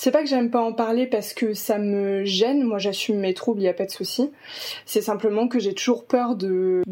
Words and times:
C'est 0.00 0.12
pas 0.12 0.22
que 0.22 0.28
j'aime 0.28 0.48
pas 0.48 0.60
en 0.60 0.72
parler 0.72 1.08
parce 1.08 1.34
que 1.34 1.54
ça 1.54 1.76
me 1.76 2.24
gêne, 2.24 2.62
moi 2.62 2.78
j'assume 2.78 3.18
mes 3.18 3.34
troubles, 3.34 3.62
il 3.62 3.66
a 3.66 3.72
pas 3.72 3.84
de 3.84 3.90
souci. 3.90 4.30
C'est 4.86 5.02
simplement 5.02 5.48
que 5.48 5.58
j'ai 5.58 5.74
toujours 5.74 6.04
peur 6.04 6.36
de 6.36 6.84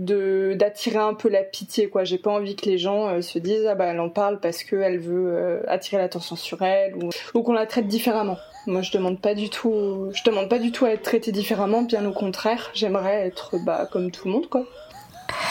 d'attirer 0.57 0.99
un 0.99 1.15
peu 1.15 1.29
la 1.29 1.45
pitié 1.45 1.89
quoi. 1.89 2.03
J'ai 2.03 2.19
pas 2.19 2.33
envie 2.33 2.57
que 2.57 2.67
les 2.67 2.79
gens 2.79 3.07
euh, 3.07 3.21
se 3.21 3.39
disent 3.39 3.65
ah 3.65 3.77
bah 3.77 3.85
elle 3.85 4.01
en 4.01 4.09
parle 4.09 4.41
parce 4.41 4.65
qu'elle 4.65 4.99
veut 4.99 5.29
euh, 5.29 5.63
attirer 5.69 5.99
l'attention 5.99 6.35
sur 6.35 6.63
elle 6.63 6.97
ou, 6.97 7.11
ou 7.35 7.43
qu'on 7.45 7.53
la 7.53 7.67
traite 7.67 7.87
différemment. 7.87 8.39
Moi 8.67 8.83
je 8.83 8.91
demande 8.91 9.21
pas 9.21 9.35
du 9.35 9.51
tout 9.51 10.11
je 10.13 10.25
demande 10.25 10.49
pas 10.49 10.59
du 10.59 10.73
tout 10.73 10.85
à 10.85 10.91
être 10.91 11.03
traitée 11.03 11.31
différemment, 11.31 11.83
bien 11.83 12.05
au 12.07 12.13
contraire, 12.13 12.73
j'aimerais 12.75 13.25
être 13.25 13.55
bah 13.65 13.89
comme 13.93 14.11
tout 14.11 14.27
le 14.27 14.33
monde 14.33 14.49
quoi. 14.49 14.65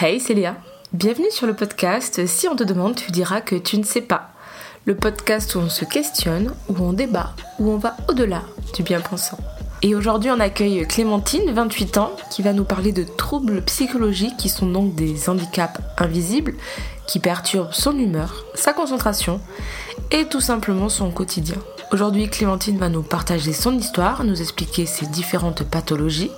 Hey 0.02 0.20
Célia, 0.20 0.58
bienvenue 0.92 1.32
sur 1.32 1.48
le 1.48 1.54
podcast 1.54 2.26
Si 2.26 2.50
on 2.50 2.58
te 2.58 2.66
demande, 2.66 2.98
tu 2.98 3.12
diras 3.12 3.40
que 3.40 3.56
tu 3.56 3.78
ne 3.78 3.84
sais 3.84 4.02
pas 4.02 4.35
le 4.86 4.96
podcast 4.96 5.56
où 5.56 5.60
on 5.60 5.70
se 5.70 5.84
questionne, 5.84 6.54
où 6.70 6.76
on 6.80 6.94
débat, 6.94 7.34
où 7.60 7.72
on 7.72 7.78
va 7.78 7.98
au-delà 8.08 8.44
du 8.76 8.84
bien-pensant. 8.84 9.38
Et 9.82 9.96
aujourd'hui, 9.96 10.30
on 10.32 10.40
accueille 10.40 10.86
Clémentine, 10.88 11.52
28 11.52 11.98
ans, 11.98 12.16
qui 12.30 12.44
va 12.44 12.54
nous 12.54 12.64
parler 12.64 12.92
de 12.92 13.04
troubles 13.04 13.62
psychologiques 13.64 14.38
qui 14.38 14.50
sont 14.50 14.68
donc 14.68 14.96
des 14.96 15.28
handicaps 15.28 15.80
invisibles 15.98 16.54
qui 17.08 17.20
perturbent 17.20 17.74
son 17.74 17.98
humeur, 17.98 18.46
sa 18.54 18.74
concentration 18.74 19.42
et 20.12 20.26
tout 20.26 20.42
simplement 20.42 20.90
son 20.90 21.12
quotidien. 21.12 21.58
Aujourd'hui, 21.92 22.30
Clémentine 22.30 22.78
va 22.78 22.90
nous 22.90 23.04
partager 23.04 23.54
son 23.54 23.78
histoire, 23.78 24.24
nous 24.24 24.42
expliquer 24.42 24.86
ses 24.86 25.08
différentes 25.08 25.64
pathologies 25.64 26.32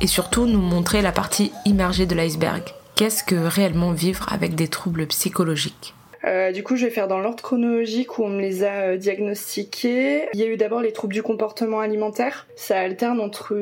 et 0.00 0.06
surtout 0.06 0.46
nous 0.46 0.60
montrer 0.60 1.02
la 1.02 1.12
partie 1.12 1.52
immergée 1.64 2.06
de 2.06 2.14
l'iceberg. 2.14 2.62
Qu'est-ce 2.94 3.22
que 3.22 3.36
réellement 3.36 3.92
vivre 3.92 4.26
avec 4.32 4.54
des 4.54 4.68
troubles 4.68 5.06
psychologiques? 5.06 5.94
Euh, 6.28 6.52
du 6.52 6.62
coup, 6.62 6.76
je 6.76 6.84
vais 6.84 6.90
faire 6.90 7.08
dans 7.08 7.18
l'ordre 7.18 7.42
chronologique 7.42 8.18
où 8.18 8.24
on 8.24 8.28
me 8.28 8.40
les 8.40 8.62
a 8.62 8.82
euh, 8.82 8.96
diagnostiqués. 8.96 10.28
Il 10.34 10.40
y 10.40 10.42
a 10.42 10.46
eu 10.46 10.56
d'abord 10.56 10.80
les 10.80 10.92
troubles 10.92 11.14
du 11.14 11.22
comportement 11.22 11.80
alimentaire. 11.80 12.46
Ça 12.54 12.78
alterne 12.78 13.20
entre 13.20 13.56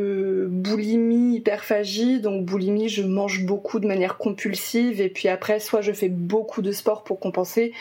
boulimie, 0.49 1.37
hyperphagie. 1.37 2.21
Donc 2.21 2.45
boulimie, 2.45 2.89
je 2.89 3.03
mange 3.03 3.45
beaucoup 3.45 3.79
de 3.79 3.87
manière 3.87 4.19
compulsive 4.19 5.01
et 5.01 5.09
puis 5.09 5.29
après, 5.29 5.61
soit 5.61 5.81
je 5.81 5.93
fais 5.93 6.09
beaucoup 6.09 6.61
de 6.61 6.73
sport 6.73 7.05
pour 7.05 7.21
compenser, 7.21 7.73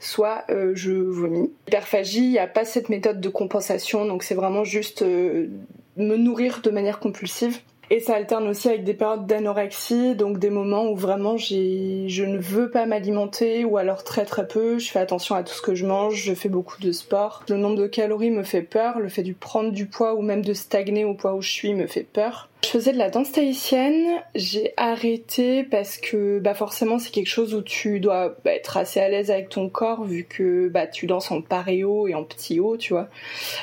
soit 0.00 0.44
euh, 0.50 0.72
je 0.74 0.92
vomis. 0.92 1.52
Hyperphagie, 1.68 2.24
il 2.24 2.30
n'y 2.30 2.38
a 2.38 2.48
pas 2.48 2.64
cette 2.64 2.88
méthode 2.88 3.20
de 3.20 3.28
compensation, 3.28 4.04
donc 4.06 4.24
c'est 4.24 4.34
vraiment 4.34 4.64
juste 4.64 5.02
me 5.02 6.16
nourrir 6.16 6.60
de 6.62 6.70
manière 6.70 6.98
compulsive. 6.98 7.60
Et 7.94 8.00
ça 8.00 8.14
alterne 8.14 8.48
aussi 8.48 8.70
avec 8.70 8.84
des 8.84 8.94
périodes 8.94 9.26
d'anorexie, 9.26 10.14
donc 10.14 10.38
des 10.38 10.48
moments 10.48 10.86
où 10.86 10.96
vraiment 10.96 11.36
je 11.36 12.24
ne 12.24 12.38
veux 12.38 12.70
pas 12.70 12.86
m'alimenter 12.86 13.66
ou 13.66 13.76
alors 13.76 14.02
très 14.02 14.24
très 14.24 14.48
peu. 14.48 14.78
Je 14.78 14.90
fais 14.90 14.98
attention 14.98 15.34
à 15.34 15.42
tout 15.42 15.52
ce 15.52 15.60
que 15.60 15.74
je 15.74 15.84
mange, 15.84 16.14
je 16.14 16.32
fais 16.32 16.48
beaucoup 16.48 16.80
de 16.80 16.90
sport. 16.90 17.42
Le 17.50 17.58
nombre 17.58 17.76
de 17.76 17.86
calories 17.86 18.30
me 18.30 18.44
fait 18.44 18.62
peur, 18.62 18.98
le 18.98 19.10
fait 19.10 19.22
de 19.22 19.34
prendre 19.34 19.72
du 19.72 19.84
poids 19.84 20.14
ou 20.14 20.22
même 20.22 20.42
de 20.42 20.54
stagner 20.54 21.04
au 21.04 21.12
poids 21.12 21.34
où 21.34 21.42
je 21.42 21.50
suis 21.50 21.74
me 21.74 21.86
fait 21.86 22.06
peur. 22.10 22.48
Faisais 22.72 22.94
de 22.94 22.96
la 22.96 23.10
danse 23.10 23.32
tahitienne, 23.32 24.22
j'ai 24.34 24.72
arrêté 24.78 25.62
parce 25.62 25.98
que 25.98 26.38
bah 26.38 26.54
forcément 26.54 26.98
c'est 26.98 27.10
quelque 27.10 27.28
chose 27.28 27.52
où 27.52 27.60
tu 27.60 28.00
dois 28.00 28.34
bah, 28.46 28.54
être 28.54 28.78
assez 28.78 28.98
à 28.98 29.10
l'aise 29.10 29.30
avec 29.30 29.50
ton 29.50 29.68
corps 29.68 30.04
vu 30.04 30.24
que 30.24 30.68
bah 30.68 30.86
tu 30.86 31.06
danses 31.06 31.30
en 31.30 31.42
paréo 31.42 32.08
et 32.08 32.14
en 32.14 32.24
petit 32.24 32.60
haut, 32.60 32.78
tu 32.78 32.94
vois, 32.94 33.10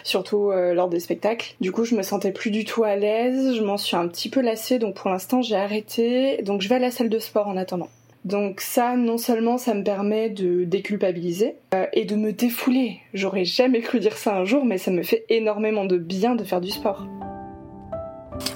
surtout 0.04 0.52
euh, 0.52 0.76
lors 0.76 0.90
des 0.90 1.00
spectacles. 1.00 1.56
Du 1.60 1.72
coup 1.72 1.86
je 1.86 1.96
me 1.96 2.04
sentais 2.04 2.32
plus 2.32 2.52
du 2.52 2.66
tout 2.66 2.84
à 2.84 2.98
l'aise, 2.98 3.56
je 3.56 3.64
m'en 3.64 3.78
suis 3.78 3.96
un 3.96 4.08
petit 4.08 4.30
peu 4.30 4.42
lassée 4.42 4.78
donc 4.78 4.94
pour 4.94 5.10
l'instant 5.10 5.42
j'ai 5.42 5.56
arrêté, 5.56 6.44
donc 6.44 6.62
je 6.62 6.70
vais 6.70 6.76
à 6.76 6.80
la 6.80 6.92
salle 6.92 7.10
de 7.10 7.18
sport 7.18 7.48
en 7.48 7.58
attendant. 7.58 7.90
Donc 8.26 8.62
ça, 8.62 8.96
non 8.96 9.18
seulement 9.18 9.58
ça 9.58 9.74
me 9.74 9.84
permet 9.84 10.30
de 10.30 10.66
déculpabiliser 10.66 11.56
euh, 11.74 11.88
et 11.94 12.06
de 12.06 12.16
me 12.16 12.32
défouler. 12.32 13.00
J'aurais 13.16 13.46
jamais 13.46 13.82
cru 13.82 14.00
dire 14.00 14.18
ça 14.18 14.36
un 14.36 14.46
jour, 14.46 14.66
mais 14.66 14.78
ça 14.78 14.92
me 14.92 15.02
fait 15.02 15.26
énormément 15.30 15.86
de 15.86 15.98
bien 15.98 16.36
de 16.36 16.44
faire 16.44 16.62
du 16.62 16.70
sport. 16.70 17.08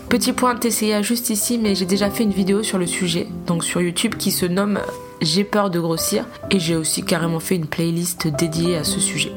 Petit 0.09 0.33
point 0.33 0.55
TCA 0.55 1.01
juste 1.01 1.31
ici, 1.31 1.57
mais 1.57 1.73
j'ai 1.73 1.85
déjà 1.85 2.11
fait 2.11 2.23
une 2.23 2.31
vidéo 2.31 2.61
sur 2.61 2.77
le 2.77 2.85
sujet, 2.85 3.27
donc 3.47 3.63
sur 3.63 3.81
YouTube, 3.81 4.15
qui 4.15 4.29
se 4.29 4.45
nomme 4.45 4.79
J'ai 5.21 5.43
peur 5.43 5.71
de 5.71 5.79
grossir, 5.79 6.25
et 6.51 6.59
j'ai 6.59 6.75
aussi 6.75 7.03
carrément 7.03 7.39
fait 7.39 7.55
une 7.55 7.65
playlist 7.65 8.27
dédiée 8.27 8.77
à 8.77 8.83
ce 8.83 8.99
sujet. 8.99 9.31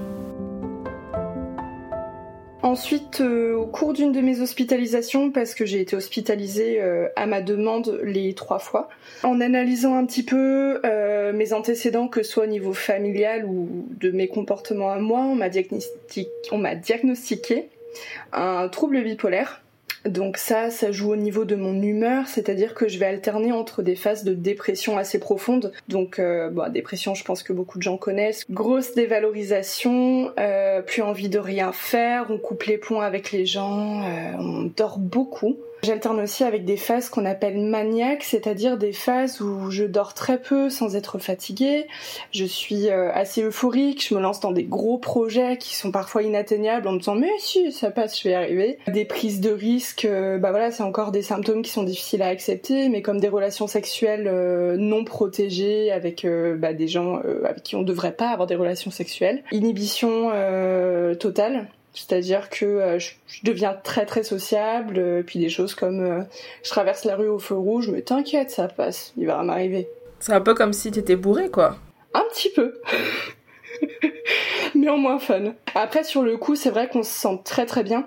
Ensuite, 2.67 3.21
euh, 3.21 3.55
au 3.55 3.65
cours 3.65 3.93
d'une 3.93 4.13
de 4.13 4.21
mes 4.21 4.41
hospitalisations, 4.41 5.31
parce 5.31 5.55
que 5.55 5.65
j'ai 5.65 5.81
été 5.81 5.95
hospitalisée 5.95 6.83
euh, 6.83 7.09
à 7.17 7.27
ma 7.27 7.41
demande 7.41 8.01
les 8.03 8.35
trois 8.35 8.59
fois, 8.59 8.89
en 9.23 9.41
analysant 9.41 9.95
un 9.95 10.05
petit 10.05 10.25
peu 10.25 10.81
euh, 10.85 11.33
mes 11.33 11.53
antécédents, 11.53 12.09
que 12.09 12.23
ce 12.23 12.33
soit 12.33 12.45
au 12.45 12.49
niveau 12.49 12.73
familial 12.73 13.47
ou 13.47 13.87
de 13.99 14.11
mes 14.11 14.29
comportements 14.29 14.91
à 14.91 14.99
moi, 14.99 15.21
on 15.21 15.37
m'a 15.37 15.49
diagnostiqué 15.49 17.69
un 18.33 18.69
trouble 18.69 19.03
bipolaire 19.03 19.63
donc 20.09 20.37
ça, 20.37 20.71
ça 20.71 20.93
joue 20.93 21.13
au 21.13 21.17
niveau 21.17 21.45
de 21.45 21.57
mon 21.57 21.81
humeur, 21.83 22.27
c'est-à-dire 22.27 22.75
que 22.75 22.89
je 22.89 22.99
vais 22.99 23.07
alterner 23.07 23.53
entre 23.53 23.83
des 23.83 23.97
phases 23.97 24.25
de 24.25 24.35
dépression 24.35 24.99
assez 24.99 25.19
profondes. 25.19 25.73
Donc, 25.89 26.19
euh, 26.19 26.51
bon, 26.51 26.71
dépression, 26.71 27.15
je 27.15 27.25
pense 27.25 27.43
que 27.43 27.53
beaucoup 27.53 27.79
de 27.79 27.83
gens 27.83 27.97
connaissent. 27.97 28.45
Grosse 28.51 28.95
dévalorisation, 28.95 30.33
euh, 30.39 30.83
plus 30.83 31.03
envie 31.03 31.29
de 31.29 31.39
rien 31.39 31.73
faire, 31.73 32.27
on 32.31 32.39
coupe 32.39 32.65
les 32.65 32.79
points 32.79 33.05
avec 33.05 33.33
les 33.33 33.47
gens, 33.47 34.03
euh, 34.03 34.33
on 34.39 34.71
dort 34.77 34.99
beaucoup. 34.99 35.57
J'alterne 35.83 36.21
aussi 36.21 36.43
avec 36.43 36.65
des 36.65 36.77
phases 36.77 37.09
qu'on 37.09 37.25
appelle 37.25 37.59
maniaques, 37.59 38.25
c'est-à-dire 38.25 38.77
des 38.77 38.93
phases 38.93 39.41
où 39.41 39.71
je 39.71 39.85
dors 39.85 40.15
très 40.15 40.41
peu 40.41 40.71
sans 40.71 40.97
être 40.97 41.19
fatiguée, 41.19 41.87
je 42.33 42.45
suis 42.45 42.89
euh, 42.89 43.13
assez 43.13 43.43
euphorique, 43.43 44.05
je 44.09 44.15
me 44.15 44.21
lance 44.21 44.41
dans 44.41 44.53
des 44.53 44.65
gros 44.65 44.99
projets 44.99 45.59
qui 45.59 45.77
sont 45.77 45.91
parfois 45.91 46.23
inatteignables 46.23 46.89
en 46.89 46.93
me 46.93 46.99
disant 46.99 47.15
mais 47.15 47.31
si 47.39 47.71
ça 47.73 47.91
passe, 47.91 48.19
je 48.19 48.25
vais 48.25 48.31
y 48.31 48.35
arriver. 48.35 48.79
Des 48.89 49.05
prises 49.05 49.41
de 49.41 49.51
risques, 49.51 50.07
euh, 50.07 50.39
bah 50.39 50.51
voilà, 50.51 50.71
c'est 50.71 50.83
encore 50.83 51.13
des 51.13 51.23
symptômes 51.23 51.63
qui 51.63 51.71
sont 51.71 51.85
difficiles 51.85 52.23
à 52.23 52.29
accepter, 52.29 52.89
mais 52.89 53.03
comme 53.03 53.21
des 53.21 53.29
relations 53.29 53.67
sexuelles 53.67 54.29
euh, 54.29 54.77
non 54.77 55.05
protégées 55.05 55.93
avec 55.93 56.27
bah, 56.57 56.73
des 56.73 56.89
gens 56.89 57.21
avec 57.45 57.63
qui 57.63 57.77
on 57.77 57.83
devrait 57.83 58.13
pas 58.13 58.31
avoir 58.31 58.47
des 58.47 58.57
relations 58.57 58.91
sexuelles. 58.91 59.43
Inhibition 59.53 60.31
totale, 61.19 61.69
c'est-à-dire 61.97 62.51
que 62.51 62.67
euh, 62.67 62.99
je, 62.99 63.15
deviens 63.43 63.75
très 63.75 64.05
très 64.05 64.23
sociable, 64.23 64.99
euh, 64.99 65.23
puis 65.27 65.39
des 65.39 65.49
choses 65.49 65.75
comme 65.75 66.01
euh, 66.01 66.23
je 66.63 66.71
traverse 66.71 67.05
la 67.05 67.17
rue 67.17 67.29
au 67.29 67.39
feu 67.39 67.55
rouge, 67.55 67.89
mais 67.89 68.03
t'inquiète, 68.03 68.51
ça 68.51 68.69
passe, 68.69 69.13
il 69.17 69.27
va 69.27 69.43
m'arriver. 69.43 69.89
C'est 70.21 70.33
un 70.33 70.41
peu 70.41 70.55
comme 70.55 70.73
si 70.73 70.91
t'étais 70.91 71.17
bourré, 71.17 71.51
quoi. 71.51 71.77
Un 72.13 72.25
petit 72.31 72.51
peu. 72.51 72.81
mais 74.75 74.89
en 74.89 74.99
moins 74.99 75.19
fun. 75.19 75.55
Après, 75.75 76.05
sur 76.05 76.23
le 76.23 76.37
coup, 76.37 76.55
c'est 76.55 76.71
vrai 76.71 76.89
qu'on 76.89 77.03
se 77.03 77.11
sent 77.11 77.41
très 77.45 77.67
très 77.67 77.83
bien. 77.83 78.07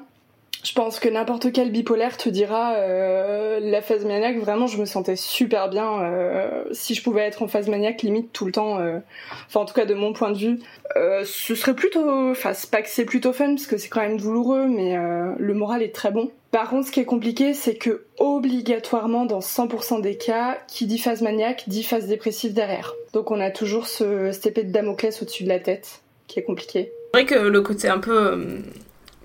Je 0.63 0.73
pense 0.73 0.99
que 0.99 1.07
n'importe 1.07 1.53
quel 1.53 1.71
bipolaire 1.71 2.17
te 2.17 2.27
dira 2.27 2.73
euh, 2.73 3.59
la 3.61 3.81
phase 3.81 4.03
maniaque, 4.03 4.39
vraiment 4.39 4.67
je 4.67 4.77
me 4.77 4.85
sentais 4.85 5.15
super 5.15 5.69
bien. 5.69 6.03
Euh, 6.03 6.63
si 6.73 6.95
je 6.95 7.03
pouvais 7.03 7.21
être 7.21 7.41
en 7.41 7.47
phase 7.47 7.69
maniaque 7.69 8.01
limite 8.01 8.33
tout 8.33 8.45
le 8.45 8.51
temps, 8.51 8.77
euh, 8.79 8.99
enfin 9.47 9.61
en 9.61 9.65
tout 9.65 9.73
cas 9.73 9.85
de 9.85 9.93
mon 9.93 10.11
point 10.11 10.31
de 10.31 10.37
vue, 10.37 10.59
ce 10.95 11.55
serait 11.55 11.75
plutôt, 11.75 12.31
enfin 12.31 12.53
c'est 12.53 12.69
pas 12.69 12.81
que 12.81 12.89
c'est 12.89 13.05
plutôt 13.05 13.31
fun 13.31 13.55
parce 13.55 13.67
que 13.67 13.77
c'est 13.77 13.87
quand 13.87 14.01
même 14.01 14.17
douloureux, 14.17 14.67
mais 14.67 14.97
le 15.37 15.53
moral 15.53 15.81
est 15.81 15.95
très 15.95 16.11
bon. 16.11 16.31
Par 16.51 16.69
contre 16.69 16.87
ce 16.87 16.91
qui 16.91 16.99
est 16.99 17.05
compliqué 17.05 17.53
c'est 17.53 17.75
que 17.75 18.05
obligatoirement 18.17 19.25
dans 19.25 19.39
100% 19.39 20.01
des 20.01 20.17
cas, 20.17 20.57
qui 20.67 20.87
dit 20.87 20.97
phase 20.97 21.21
maniaque 21.21 21.65
dit 21.67 21.83
phase 21.83 22.07
dépressive 22.07 22.53
derrière. 22.53 22.95
Donc 23.13 23.31
on 23.31 23.39
a 23.39 23.51
toujours 23.51 23.87
ce, 23.87 24.31
cette 24.31 24.47
épée 24.47 24.63
de 24.63 24.71
Damoclès 24.71 25.21
au-dessus 25.21 25.43
de 25.43 25.49
la 25.49 25.59
tête 25.59 26.01
qui 26.27 26.39
est 26.39 26.43
compliqué. 26.43 26.91
C'est 27.13 27.21
vrai 27.21 27.25
que 27.25 27.47
le 27.47 27.61
côté 27.61 27.87
un 27.87 27.99
peu 27.99 28.61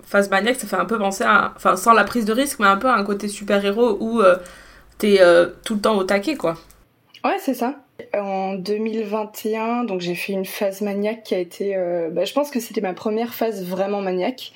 Phase 0.06 0.30
maniaque, 0.30 0.56
ça 0.56 0.66
fait 0.66 0.76
un 0.76 0.84
peu 0.84 0.98
penser 0.98 1.24
à. 1.24 1.52
Enfin, 1.56 1.76
sans 1.76 1.92
la 1.92 2.04
prise 2.04 2.24
de 2.24 2.32
risque, 2.32 2.58
mais 2.60 2.66
un 2.66 2.76
peu 2.76 2.88
à 2.88 2.94
un 2.94 3.04
côté 3.04 3.28
super-héros 3.28 3.96
où 4.00 4.20
euh, 4.20 4.36
t'es 4.98 5.20
euh, 5.20 5.48
tout 5.64 5.74
le 5.74 5.80
temps 5.80 5.96
au 5.96 6.04
taquet, 6.04 6.36
quoi. 6.36 6.56
Ouais, 7.24 7.36
c'est 7.40 7.54
ça. 7.54 7.76
En 8.12 8.54
2021, 8.54 9.84
donc 9.84 10.00
j'ai 10.00 10.14
fait 10.14 10.32
une 10.32 10.44
phase 10.44 10.80
maniaque 10.82 11.22
qui 11.22 11.34
a 11.34 11.38
été. 11.38 11.76
Euh, 11.76 12.10
bah, 12.10 12.24
je 12.24 12.32
pense 12.32 12.50
que 12.50 12.60
c'était 12.60 12.80
ma 12.80 12.92
première 12.92 13.34
phase 13.34 13.64
vraiment 13.64 14.02
maniaque. 14.02 14.52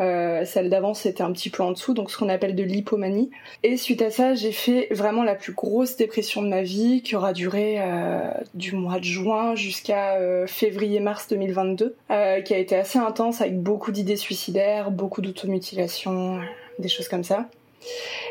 Euh, 0.00 0.44
celle 0.44 0.70
d'avant 0.70 0.94
c'était 0.94 1.22
un 1.22 1.32
petit 1.32 1.50
peu 1.50 1.62
en 1.62 1.72
dessous, 1.72 1.94
donc 1.94 2.10
ce 2.10 2.16
qu'on 2.16 2.28
appelle 2.28 2.54
de 2.54 2.62
l'hypomanie. 2.62 3.30
Et 3.62 3.76
suite 3.76 4.02
à 4.02 4.10
ça, 4.10 4.34
j'ai 4.34 4.52
fait 4.52 4.88
vraiment 4.90 5.22
la 5.22 5.34
plus 5.34 5.52
grosse 5.52 5.96
dépression 5.96 6.42
de 6.42 6.48
ma 6.48 6.62
vie, 6.62 7.02
qui 7.02 7.14
aura 7.14 7.32
duré 7.32 7.76
euh, 7.78 8.30
du 8.54 8.74
mois 8.74 8.98
de 8.98 9.04
juin 9.04 9.54
jusqu'à 9.54 10.16
euh, 10.16 10.46
février-mars 10.46 11.28
2022, 11.28 11.96
qui 12.44 12.54
a 12.54 12.58
été 12.58 12.76
assez 12.76 12.98
intense 12.98 13.40
avec 13.40 13.60
beaucoup 13.60 13.92
d'idées 13.92 14.16
suicidaires, 14.16 14.90
beaucoup 14.90 15.20
d'automutilation, 15.20 16.40
des 16.78 16.88
choses 16.88 17.08
comme 17.08 17.24
ça. 17.24 17.48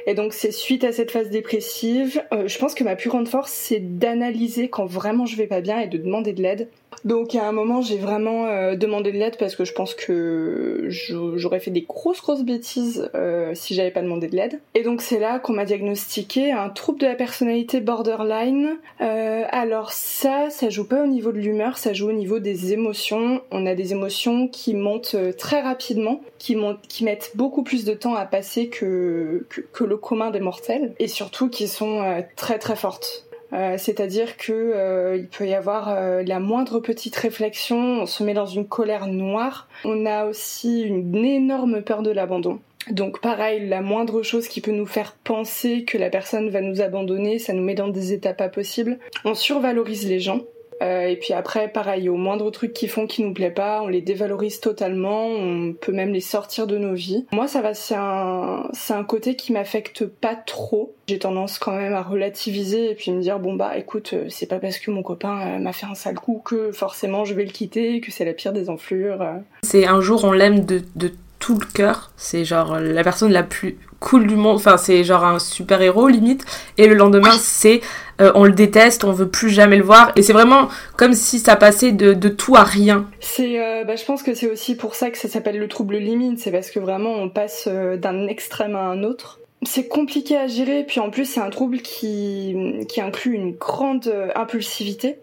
Et 0.08 0.14
donc 0.14 0.34
c'est 0.34 0.52
suite 0.52 0.84
à 0.84 0.92
cette 0.92 1.12
phase 1.12 1.30
dépressive, 1.30 2.24
je 2.32 2.58
pense 2.58 2.74
que 2.74 2.84
ma 2.84 2.96
plus 2.96 3.10
grande 3.10 3.28
force 3.28 3.52
c'est 3.52 3.80
d'analyser 3.98 4.70
quand 4.70 4.86
vraiment 4.86 5.26
je 5.26 5.36
vais 5.36 5.48
pas 5.48 5.62
bien 5.62 5.80
et 5.80 5.88
de 5.88 5.98
demander 5.98 6.34
de 6.34 6.42
l'aide. 6.42 6.68
Donc 7.06 7.34
à 7.36 7.48
un 7.48 7.52
moment, 7.52 7.82
j'ai 7.82 7.98
vraiment 7.98 8.46
euh, 8.46 8.76
demandé 8.76 9.12
de 9.12 9.18
l'aide 9.18 9.38
parce 9.38 9.56
que 9.56 9.66
je 9.66 9.74
pense 9.74 9.96
que 9.96 10.88
j'aurais 10.90 11.60
fait 11.60 11.72
des 11.72 11.82
grosses 11.82 12.22
grosses 12.22 12.44
bêtises 12.44 13.10
euh, 13.16 13.52
si 13.56 13.74
j'avais 13.74 13.92
pas 13.92 14.02
demandé 14.02 14.28
de 14.28 14.36
l'aide. 14.36 14.60
Et 14.76 14.84
donc 14.84 15.02
c'est 15.02 15.20
là 15.20 15.40
qu'on 15.40 15.54
m'a 15.54 15.66
diagnostiqué 15.66 16.52
un 16.52 16.70
trouble 16.70 17.00
de 17.00 17.08
la 17.08 17.16
personnalité 17.16 17.80
borderline. 17.80 18.78
Euh, 19.02 19.44
alors 19.50 19.92
ça, 19.92 20.50
ça 20.50 20.70
joue 20.70 20.86
pas 20.86 21.04
au 21.04 21.08
niveau 21.08 21.32
de 21.32 21.40
l'humeur, 21.40 21.78
ça 21.78 21.94
joue 21.94 22.10
au 22.10 22.14
niveau 22.14 22.40
des 22.40 22.74
émotions. 22.74 23.42
On 23.52 23.66
a 23.66 23.74
des 23.74 23.94
émotions 23.94 24.48
qui 24.48 24.76
montent 24.76 25.16
très 25.38 25.62
rapidement, 25.62 26.22
qui, 26.38 26.56
montent, 26.56 26.82
qui 26.88 27.04
mettent 27.04 27.32
beaucoup 27.36 27.64
plus 27.64 27.84
de 27.84 27.94
temps 27.94 28.16
à 28.16 28.26
passer 28.26 28.68
que, 28.68 29.41
que, 29.50 29.84
le 29.84 29.98
commun 29.98 30.32
des 30.32 30.40
mortels, 30.40 30.94
et 31.00 31.08
surtout 31.08 31.50
qui 31.50 31.68
sont 31.68 32.24
très 32.36 32.60
très 32.60 32.76
fortes. 32.76 33.26
Euh, 33.54 33.76
c'est-à-dire 33.78 34.38
que 34.38 34.54
euh, 34.54 35.18
il 35.18 35.28
peut 35.28 35.48
y 35.48 35.54
avoir 35.54 35.90
euh, 35.90 36.24
la 36.24 36.40
moindre 36.40 36.80
petite 36.80 37.16
réflexion, 37.16 38.02
on 38.02 38.06
se 38.06 38.24
met 38.24 38.34
dans 38.34 38.46
une 38.46 38.68
colère 38.68 39.08
noire. 39.08 39.68
On 39.84 40.06
a 40.06 40.26
aussi 40.26 40.84
une 40.84 41.26
énorme 41.26 41.82
peur 41.82 42.02
de 42.02 42.12
l'abandon. 42.12 42.60
Donc 42.90 43.20
pareil, 43.22 43.68
la 43.68 43.82
moindre 43.82 44.24
chose 44.24 44.48
qui 44.48 44.62
peut 44.62 44.72
nous 44.72 44.86
faire 44.86 45.16
penser 45.24 45.84
que 45.84 45.98
la 45.98 46.10
personne 46.10 46.50
va 46.50 46.62
nous 46.62 46.82
abandonner, 46.82 47.40
ça 47.40 47.54
nous 47.54 47.64
met 47.64 47.76
dans 47.76 47.90
des 47.90 48.14
états 48.14 48.34
pas 48.34 48.50
possibles. 48.50 48.98
On 49.26 49.36
survalorise 49.36 50.08
les 50.08 50.20
gens. 50.20 50.42
Euh, 50.82 51.08
et 51.08 51.16
puis 51.16 51.34
après, 51.34 51.68
pareil, 51.68 52.10
au 52.10 52.16
moindre 52.16 52.50
truc 52.52 52.74
qu'ils 52.74 52.90
font 52.90 53.08
qui 53.08 53.24
nous 53.24 53.34
plaît 53.34 53.52
pas, 53.52 53.82
on 53.84 53.88
les 53.88 54.02
dévalorise 54.02 54.60
totalement, 54.60 55.28
on 55.28 55.74
peut 55.74 55.92
même 55.92 56.12
les 56.12 56.22
sortir 56.22 56.68
de 56.68 56.78
nos 56.78 56.94
vies. 56.94 57.26
Moi, 57.32 57.48
ça 57.48 57.62
va, 57.62 57.74
c'est 57.74 57.96
un, 57.96 58.70
c'est 58.74 58.94
un 58.94 59.04
côté 59.04 59.36
qui 59.36 59.54
m'affecte 59.54 60.06
pas 60.06 60.36
trop. 60.36 60.96
J'ai 61.08 61.20
tendance 61.20 61.60
quand 61.60 61.76
même 61.76 61.94
à 61.94 62.02
relativiser 62.02 62.92
et 62.92 62.96
puis 62.96 63.12
me 63.12 63.22
dire 63.22 63.40
bon 63.40 63.54
bah 63.54 63.78
écoute, 63.78 64.12
euh, 64.14 64.26
c'est 64.30 64.46
pas 64.46 64.60
parce 64.60 64.80
que 64.80 64.92
mon 64.92 65.04
copain 65.04 65.42
euh, 65.42 65.60
m'a 65.60 65.74
fait 65.74 65.86
un 65.86 65.96
sale 65.96 66.16
coup 66.16 66.42
que 66.44 66.72
forcément 66.72 67.26
je 67.26 67.34
vais 67.34 67.46
le 67.46 67.52
quitter, 67.52 68.02
que 68.02 68.12
c'est 68.12 68.26
la 68.26 68.34
pire 68.34 68.54
des 68.54 68.70
enflures. 68.70 69.26
C'est 69.64 69.86
un 69.86 70.00
jour 70.00 70.24
on 70.24 70.32
l'aime 70.32 70.66
de, 70.66 70.82
de 70.96 71.12
tout 71.42 71.58
le 71.60 71.66
cœur. 71.66 72.12
C'est 72.16 72.46
genre 72.46 72.80
la 72.80 73.04
personne 73.04 73.34
la 73.34 73.44
plus 73.44 73.78
cool 74.00 74.28
du 74.28 74.36
monde. 74.36 74.56
Enfin, 74.56 74.78
c'est 74.78 75.04
genre 75.04 75.26
un 75.26 75.40
super 75.40 75.82
héros 75.82 76.08
limite. 76.08 76.46
Et 76.78 76.88
le 76.88 76.96
lendemain, 76.96 77.36
c'est 77.38 77.82
euh, 78.22 78.32
on 78.36 78.46
le 78.46 78.54
déteste, 78.54 79.04
on 79.04 79.12
veut 79.12 79.28
plus 79.28 79.50
jamais 79.50 79.76
le 79.76 79.84
voir. 79.84 80.14
Et 80.16 80.22
c'est 80.22 80.34
vraiment 80.34 80.70
comme 80.96 81.14
si 81.14 81.40
ça 81.40 81.58
passait 81.58 81.92
de, 81.92 82.30
tout 82.30 82.56
à 82.56 82.64
rien. 82.64 83.08
C'est, 83.20 83.60
euh, 83.60 83.84
bah, 83.84 83.96
je 83.96 84.06
pense 84.06 84.24
que 84.24 84.34
c'est 84.34 84.50
aussi 84.50 84.76
pour 84.76 84.96
ça 84.96 85.10
que 85.10 85.18
ça 85.18 85.28
s'appelle 85.28 85.58
le 85.58 85.68
trouble 85.68 85.98
limite. 85.98 86.40
C'est 86.40 86.52
parce 86.52 86.70
que 86.70 86.80
vraiment 86.80 87.12
on 87.12 87.30
passe 87.30 87.68
euh, 87.68 87.98
d'un 87.98 88.28
extrême 88.28 88.76
à 88.76 88.84
un 88.84 89.04
autre. 89.04 89.40
C'est 89.64 89.88
compliqué 89.88 90.38
à 90.38 90.48
gérer, 90.48 90.84
puis 90.88 91.00
en 91.00 91.12
plus 91.12 91.26
c'est 91.26 91.40
un 91.40 91.52
trouble 91.52 91.82
qui, 91.82 92.56
qui 92.90 93.00
inclut 93.00 93.36
une 93.36 93.52
grande 93.52 94.12
impulsivité. 94.34 95.18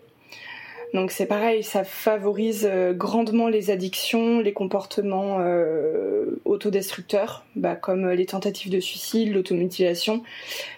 Donc 0.94 1.10
c'est 1.10 1.26
pareil, 1.26 1.62
ça 1.62 1.84
favorise 1.84 2.66
euh, 2.70 2.94
grandement 2.94 3.48
les 3.48 3.70
addictions, 3.70 4.40
les 4.40 4.52
comportements 4.52 5.38
euh, 5.40 6.40
autodestructeurs, 6.44 7.44
bah, 7.56 7.74
comme 7.74 8.08
les 8.08 8.26
tentatives 8.26 8.72
de 8.72 8.80
suicide, 8.80 9.34
l'automutilation. 9.34 10.22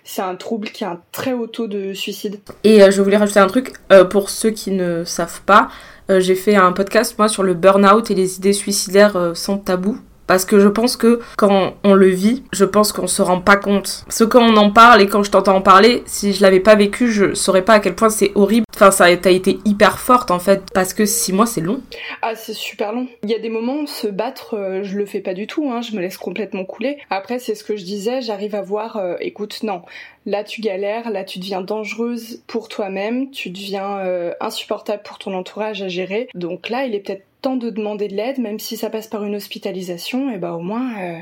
C'est 0.03 0.23
un 0.23 0.35
trouble 0.35 0.71
qui 0.71 0.85
a 0.85 0.91
un 0.91 1.01
très 1.13 1.33
haut 1.33 1.47
taux 1.47 1.69
de 1.69 1.93
suicide. 1.93 2.41
Et 2.65 2.83
euh, 2.83 2.91
je 2.91 3.03
voulais 3.03 3.19
rajouter 3.19 3.41
un 3.41 3.47
truc, 3.47 3.75
pour 4.11 4.31
ceux 4.31 4.51
qui 4.51 4.73
ne 4.73 5.05
savent 5.05 5.43
pas, 5.43 5.69
j'ai 6.09 6.35
fait 6.35 6.57
un 6.57 6.73
podcast 6.73 7.17
moi 7.19 7.29
sur 7.29 7.45
le 7.45 7.55
burn-out 7.55 8.11
et 8.11 8.15
les 8.15 8.37
idées 8.37 8.53
suicidaires 8.53 9.33
sans 9.35 9.59
tabou. 9.59 9.97
Parce 10.31 10.45
que 10.45 10.61
je 10.61 10.69
pense 10.69 10.97
que 10.97 11.19
quand 11.37 11.75
on 11.83 11.95
le 11.95 12.07
vit, 12.07 12.45
je 12.53 12.65
pense 12.65 12.93
qu'on 12.93 13.09
se 13.09 13.21
rend 13.21 13.41
pas 13.41 13.57
compte. 13.57 14.05
Parce 14.07 14.21
que 14.21 14.25
quand 14.27 14.45
on 14.45 14.57
en 14.57 14.71
parle 14.71 15.03
et 15.03 15.09
quand 15.09 15.25
je 15.25 15.31
t'entends 15.33 15.57
en 15.57 15.61
parler, 15.61 16.05
si 16.07 16.33
je 16.33 16.43
l'avais 16.43 16.61
pas 16.61 16.77
vécu, 16.77 17.11
je 17.11 17.35
saurais 17.35 17.65
pas 17.65 17.73
à 17.73 17.81
quel 17.81 17.97
point 17.97 18.11
c'est 18.11 18.31
horrible. 18.37 18.65
Enfin, 18.73 18.93
ça 18.93 19.07
a 19.07 19.11
été 19.11 19.59
hyper 19.65 19.99
forte 19.99 20.31
en 20.31 20.39
fait, 20.39 20.63
parce 20.73 20.95
que 20.95 21.05
six 21.05 21.33
mois 21.33 21.47
c'est 21.47 21.61
long. 21.61 21.81
Ah, 22.23 22.37
c'est 22.37 22.55
super 22.55 22.93
long. 22.93 23.09
Il 23.25 23.31
y 23.31 23.35
a 23.35 23.41
des 23.41 23.49
moments 23.49 23.81
où 23.81 23.89
se 23.89 24.07
battre, 24.07 24.55
euh, 24.55 24.85
je 24.85 24.97
le 24.97 25.05
fais 25.05 25.19
pas 25.19 25.35
du 25.35 25.49
tout, 25.49 25.69
hein, 25.69 25.81
je 25.81 25.97
me 25.97 26.01
laisse 26.01 26.17
complètement 26.17 26.65
couler. 26.65 26.99
Après, 27.11 27.41
c'est 27.41 27.57
ce 27.57 27.65
que 27.65 27.77
je 27.77 27.83
disais, 27.83 28.23
j'arrive 28.23 28.55
à 28.55 28.63
voir, 28.63 28.99
euh, 28.99 29.17
écoute, 29.19 29.65
non, 29.65 29.83
là 30.27 30.45
tu 30.45 30.61
galères, 30.61 31.11
là 31.11 31.25
tu 31.25 31.41
deviens 31.41 31.61
dangereuse 31.61 32.43
pour 32.47 32.69
toi-même, 32.69 33.33
tu 33.33 33.51
deviens 33.51 33.99
euh, 33.99 34.33
insupportable 34.41 35.03
pour 35.03 35.19
ton 35.19 35.35
entourage 35.35 35.83
à 35.83 35.89
gérer. 35.89 36.29
Donc 36.35 36.69
là, 36.69 36.85
il 36.85 36.95
est 36.95 37.01
peut-être 37.01 37.25
temps 37.41 37.57
de 37.57 37.71
demander 37.71 38.09
de 38.09 38.15
l'aide, 38.15 38.39
même 38.39 38.59
si 38.59 38.77
ça 38.77 38.91
passe 38.91 39.07
par 39.07 39.25
une 39.25 39.35
hospitalisation, 39.35 40.31
et 40.31 40.39
bah 40.39 40.53
au 40.53 40.61
moins 40.61 40.99
euh, 41.01 41.19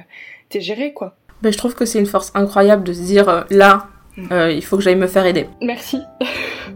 t'es 0.49 0.61
géré 0.61 0.93
quoi. 0.93 1.17
Mais 1.43 1.53
je 1.53 1.59
trouve 1.59 1.75
que 1.75 1.85
c'est 1.85 1.99
une 1.99 2.07
force 2.07 2.33
incroyable 2.35 2.85
de 2.85 2.93
se 2.93 3.03
dire 3.03 3.29
euh, 3.29 3.43
là. 3.51 3.89
Euh, 4.31 4.53
il 4.53 4.65
faut 4.65 4.77
que 4.77 4.83
j'aille 4.83 4.97
me 4.97 5.07
faire 5.07 5.27
aider. 5.27 5.47
Merci. 5.61 6.01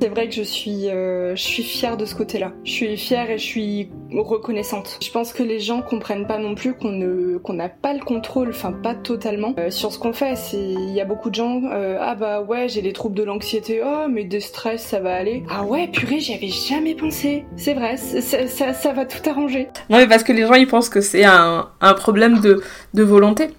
C'est 0.01 0.09
vrai 0.09 0.29
que 0.29 0.35
je 0.35 0.43
suis, 0.43 0.89
euh, 0.89 1.37
je 1.37 1.43
suis 1.43 1.63
fière 1.63 1.97
de 1.97 2.05
ce 2.07 2.17
côté-là. 2.17 2.51
Je 2.65 2.73
suis 2.73 2.97
fière 2.97 3.31
et 3.31 3.39
je 3.39 3.45
suis 3.45 3.89
reconnaissante. 4.13 4.99
Je 5.01 5.11
pense 5.13 5.33
que 5.33 5.45
les 5.45 5.61
gens 5.61 5.81
comprennent 5.81 6.27
pas 6.27 6.39
non 6.39 6.57
plus 6.57 6.75
qu'on 6.75 6.91
ne, 6.91 7.39
qu'on 7.39 7.53
n'a 7.53 7.69
pas 7.69 7.93
le 7.93 8.01
contrôle, 8.01 8.49
enfin 8.51 8.73
pas 8.73 8.97
totalement, 8.97 9.55
euh, 9.59 9.71
sur 9.71 9.93
ce 9.93 10.01
qu'on 10.01 10.13
fait. 10.13 10.35
Il 10.53 10.91
y 10.91 11.01
a 11.01 11.05
beaucoup 11.05 11.31
de 11.31 11.37
gens, 11.37 11.63
euh, 11.73 11.99
ah 12.01 12.17
bah 12.17 12.41
ouais, 12.41 12.69
j'ai 12.69 12.81
les 12.83 12.93
troubles 12.93 13.15
de 13.15 13.23
l'anxiété, 13.23 13.81
oh 13.85 14.09
mais 14.11 14.25
de 14.25 14.41
stress, 14.41 14.83
ça 14.83 14.99
va 14.99 15.15
aller. 15.15 15.45
Ah 15.49 15.65
ouais, 15.65 15.87
purée, 15.87 16.19
j'y 16.19 16.35
avais 16.35 16.49
jamais 16.49 16.97
pensé. 16.97 17.45
C'est 17.57 17.75
vrai, 17.75 17.97
ça, 17.97 18.49
ça, 18.49 18.73
ça, 18.73 18.93
va 18.93 19.05
tout 19.05 19.29
arranger. 19.31 19.69
Non 19.89 19.99
mais 19.99 20.09
parce 20.09 20.25
que 20.25 20.33
les 20.33 20.47
gens 20.47 20.55
ils 20.55 20.67
pensent 20.67 20.89
que 20.89 21.01
c'est 21.01 21.25
un, 21.25 21.71
un 21.81 21.95
problème 21.95 22.41
de, 22.41 22.61
de 22.95 23.03
volonté. 23.05 23.51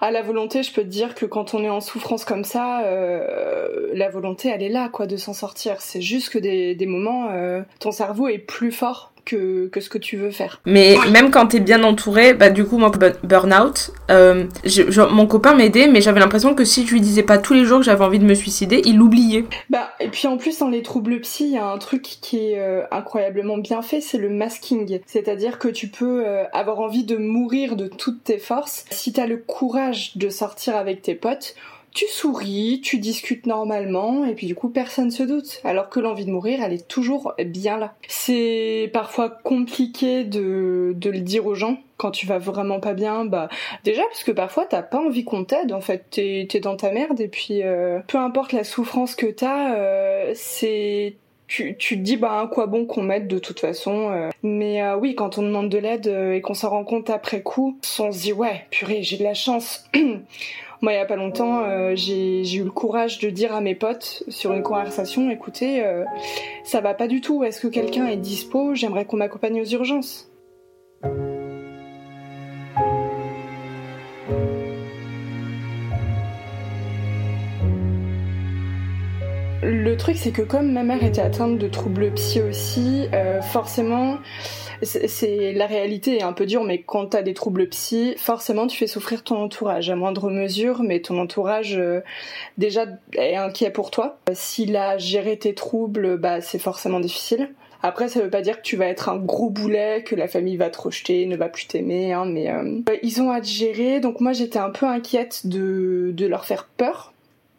À 0.00 0.10
la 0.10 0.22
volonté, 0.22 0.62
je 0.62 0.72
peux 0.72 0.82
te 0.82 0.88
dire 0.88 1.14
que 1.14 1.26
quand 1.26 1.52
on 1.52 1.62
est 1.62 1.68
en 1.68 1.80
souffrance 1.80 2.24
comme 2.24 2.44
ça, 2.44 2.82
euh, 3.30 3.90
la 3.94 4.08
volonté 4.08 4.48
elle 4.48 4.62
est 4.62 4.68
là 4.68 4.88
quoi 4.88 5.06
de 5.06 5.16
s'en 5.16 5.32
sortir 5.32 5.80
c'est 5.80 6.00
juste 6.00 6.30
que 6.30 6.38
des, 6.38 6.74
des 6.74 6.86
moments, 6.86 7.28
euh, 7.30 7.62
ton 7.78 7.92
cerveau 7.92 8.28
est 8.28 8.38
plus 8.38 8.72
fort 8.72 9.12
que, 9.24 9.68
que, 9.68 9.80
ce 9.80 9.88
que 9.88 9.98
tu 9.98 10.16
veux 10.16 10.30
faire. 10.30 10.60
Mais 10.66 10.96
même 11.12 11.30
quand 11.30 11.48
t'es 11.48 11.60
bien 11.60 11.82
entouré, 11.82 12.34
bah 12.34 12.50
du 12.50 12.64
coup 12.64 12.78
moi 12.78 12.90
burn-out, 13.22 13.92
euh, 14.10 14.46
mon 15.10 15.26
copain 15.26 15.54
m'aidait, 15.54 15.88
mais 15.88 16.00
j'avais 16.00 16.20
l'impression 16.20 16.54
que 16.54 16.64
si 16.64 16.86
je 16.86 16.92
lui 16.92 17.00
disais 17.00 17.22
pas 17.22 17.38
tous 17.38 17.54
les 17.54 17.64
jours 17.64 17.78
que 17.78 17.84
j'avais 17.84 18.04
envie 18.04 18.18
de 18.18 18.24
me 18.24 18.34
suicider, 18.34 18.82
il 18.84 18.96
l'oubliait. 18.96 19.44
Bah 19.68 19.90
et 20.00 20.08
puis 20.08 20.26
en 20.26 20.36
plus 20.36 20.58
dans 20.58 20.68
les 20.68 20.82
troubles 20.82 21.20
psy, 21.20 21.44
il 21.44 21.52
y 21.52 21.58
a 21.58 21.66
un 21.66 21.78
truc 21.78 22.02
qui 22.02 22.38
est 22.38 22.58
euh, 22.58 22.82
incroyablement 22.90 23.58
bien 23.58 23.82
fait, 23.82 24.00
c'est 24.00 24.18
le 24.18 24.30
masking. 24.30 25.00
C'est-à-dire 25.06 25.58
que 25.58 25.68
tu 25.68 25.88
peux 25.88 26.26
euh, 26.26 26.44
avoir 26.52 26.80
envie 26.80 27.04
de 27.04 27.16
mourir 27.16 27.76
de 27.76 27.86
toutes 27.86 28.24
tes 28.24 28.38
forces 28.38 28.84
si 28.90 29.12
t'as 29.12 29.26
le 29.26 29.36
courage 29.36 30.16
de 30.16 30.28
sortir 30.28 30.76
avec 30.76 31.02
tes 31.02 31.14
potes 31.14 31.54
tu 31.92 32.06
souris, 32.06 32.80
tu 32.82 32.98
discutes 32.98 33.46
normalement, 33.46 34.24
et 34.24 34.34
puis 34.34 34.46
du 34.46 34.54
coup 34.54 34.68
personne 34.68 35.10
se 35.10 35.22
doute. 35.22 35.60
Alors 35.64 35.88
que 35.88 36.00
l'envie 36.00 36.24
de 36.24 36.30
mourir, 36.30 36.62
elle 36.62 36.72
est 36.72 36.88
toujours 36.88 37.34
bien 37.44 37.78
là. 37.78 37.94
C'est 38.08 38.90
parfois 38.92 39.30
compliqué 39.30 40.24
de, 40.24 40.92
de 40.96 41.10
le 41.10 41.20
dire 41.20 41.46
aux 41.46 41.54
gens 41.54 41.78
quand 41.96 42.10
tu 42.10 42.26
vas 42.26 42.38
vraiment 42.38 42.80
pas 42.80 42.94
bien, 42.94 43.26
bah 43.26 43.50
déjà 43.84 44.02
parce 44.04 44.24
que 44.24 44.32
parfois 44.32 44.64
t'as 44.64 44.82
pas 44.82 44.98
envie 44.98 45.22
qu'on 45.22 45.44
t'aide 45.44 45.72
en 45.72 45.82
fait, 45.82 46.06
t'es 46.10 46.48
es 46.50 46.60
dans 46.60 46.76
ta 46.76 46.92
merde 46.92 47.20
et 47.20 47.28
puis 47.28 47.62
euh, 47.62 48.00
peu 48.06 48.16
importe 48.16 48.52
la 48.52 48.64
souffrance 48.64 49.14
que 49.14 49.26
t'as, 49.26 49.74
euh, 49.74 50.32
c'est 50.34 51.16
tu, 51.50 51.76
tu 51.76 51.96
te 51.96 52.02
dis 52.02 52.16
bah 52.16 52.40
à 52.40 52.46
quoi 52.46 52.66
bon 52.66 52.86
qu'on 52.86 53.02
m'aide 53.02 53.26
de 53.26 53.38
toute 53.38 53.58
façon. 53.58 54.12
Euh. 54.12 54.30
Mais 54.44 54.82
euh, 54.82 54.96
oui, 54.96 55.16
quand 55.16 55.36
on 55.36 55.42
demande 55.42 55.68
de 55.68 55.78
l'aide 55.78 56.06
et 56.06 56.40
qu'on 56.40 56.54
s'en 56.54 56.70
rend 56.70 56.84
compte 56.84 57.10
après 57.10 57.42
coup, 57.42 57.76
on 57.98 58.12
se 58.12 58.22
dit 58.22 58.32
ouais, 58.32 58.66
purée, 58.70 59.02
j'ai 59.02 59.18
de 59.18 59.24
la 59.24 59.34
chance. 59.34 59.84
Moi, 60.82 60.92
il 60.92 60.96
y 60.96 60.98
a 60.98 61.04
pas 61.04 61.16
longtemps, 61.16 61.62
euh, 61.64 61.92
j'ai 61.94 62.54
eu 62.54 62.64
le 62.64 62.70
courage 62.70 63.18
de 63.18 63.28
dire 63.28 63.54
à 63.54 63.60
mes 63.60 63.74
potes 63.74 64.22
sur 64.28 64.52
une 64.52 64.62
conversation, 64.62 65.28
écoutez, 65.28 65.84
euh, 65.84 66.04
ça 66.64 66.80
va 66.80 66.94
pas 66.94 67.06
du 67.06 67.20
tout. 67.20 67.44
Est-ce 67.44 67.60
que 67.60 67.66
quelqu'un 67.66 68.06
est 68.06 68.16
dispo? 68.16 68.74
J'aimerais 68.74 69.04
qu'on 69.04 69.18
m'accompagne 69.18 69.60
aux 69.60 69.66
urgences. 69.66 70.30
Le 79.80 79.96
truc, 79.96 80.18
c'est 80.18 80.30
que 80.30 80.42
comme 80.42 80.72
ma 80.72 80.82
mère 80.82 81.02
était 81.02 81.22
atteinte 81.22 81.56
de 81.56 81.66
troubles 81.66 82.12
psy 82.12 82.42
aussi, 82.42 83.08
euh, 83.14 83.40
forcément, 83.40 84.18
c'est 84.82 85.54
la 85.54 85.64
réalité 85.64 86.18
est 86.18 86.22
un 86.22 86.34
peu 86.34 86.44
dure, 86.44 86.64
mais 86.64 86.82
quand 86.82 87.06
t'as 87.06 87.22
des 87.22 87.32
troubles 87.32 87.66
psy, 87.70 88.12
forcément 88.18 88.66
tu 88.66 88.76
fais 88.76 88.86
souffrir 88.86 89.24
ton 89.24 89.36
entourage 89.42 89.88
à 89.88 89.96
moindre 89.96 90.28
mesure, 90.28 90.82
mais 90.82 91.00
ton 91.00 91.18
entourage 91.18 91.78
euh, 91.78 92.02
déjà 92.58 92.84
est 93.16 93.36
inquiet 93.36 93.70
pour 93.70 93.90
toi. 93.90 94.18
S'il 94.34 94.76
a 94.76 94.98
géré 94.98 95.38
tes 95.38 95.54
troubles, 95.54 96.18
bah 96.18 96.42
c'est 96.42 96.58
forcément 96.58 97.00
difficile. 97.00 97.48
Après, 97.82 98.08
ça 98.08 98.20
veut 98.20 98.28
pas 98.28 98.42
dire 98.42 98.58
que 98.58 98.66
tu 98.66 98.76
vas 98.76 98.84
être 98.84 99.08
un 99.08 99.16
gros 99.16 99.48
boulet, 99.48 100.04
que 100.04 100.14
la 100.14 100.28
famille 100.28 100.58
va 100.58 100.68
te 100.68 100.78
rejeter, 100.78 101.24
ne 101.24 101.36
va 101.36 101.48
plus 101.48 101.66
t'aimer, 101.66 102.12
hein, 102.12 102.26
mais 102.26 102.50
euh, 102.50 102.82
ils 103.02 103.22
ont 103.22 103.30
à 103.30 103.40
gérer. 103.40 104.00
Donc 104.00 104.20
moi, 104.20 104.34
j'étais 104.34 104.58
un 104.58 104.68
peu 104.68 104.84
inquiète 104.84 105.46
de, 105.46 106.12
de 106.14 106.26
leur 106.26 106.44
faire 106.44 106.68
peur 106.76 107.14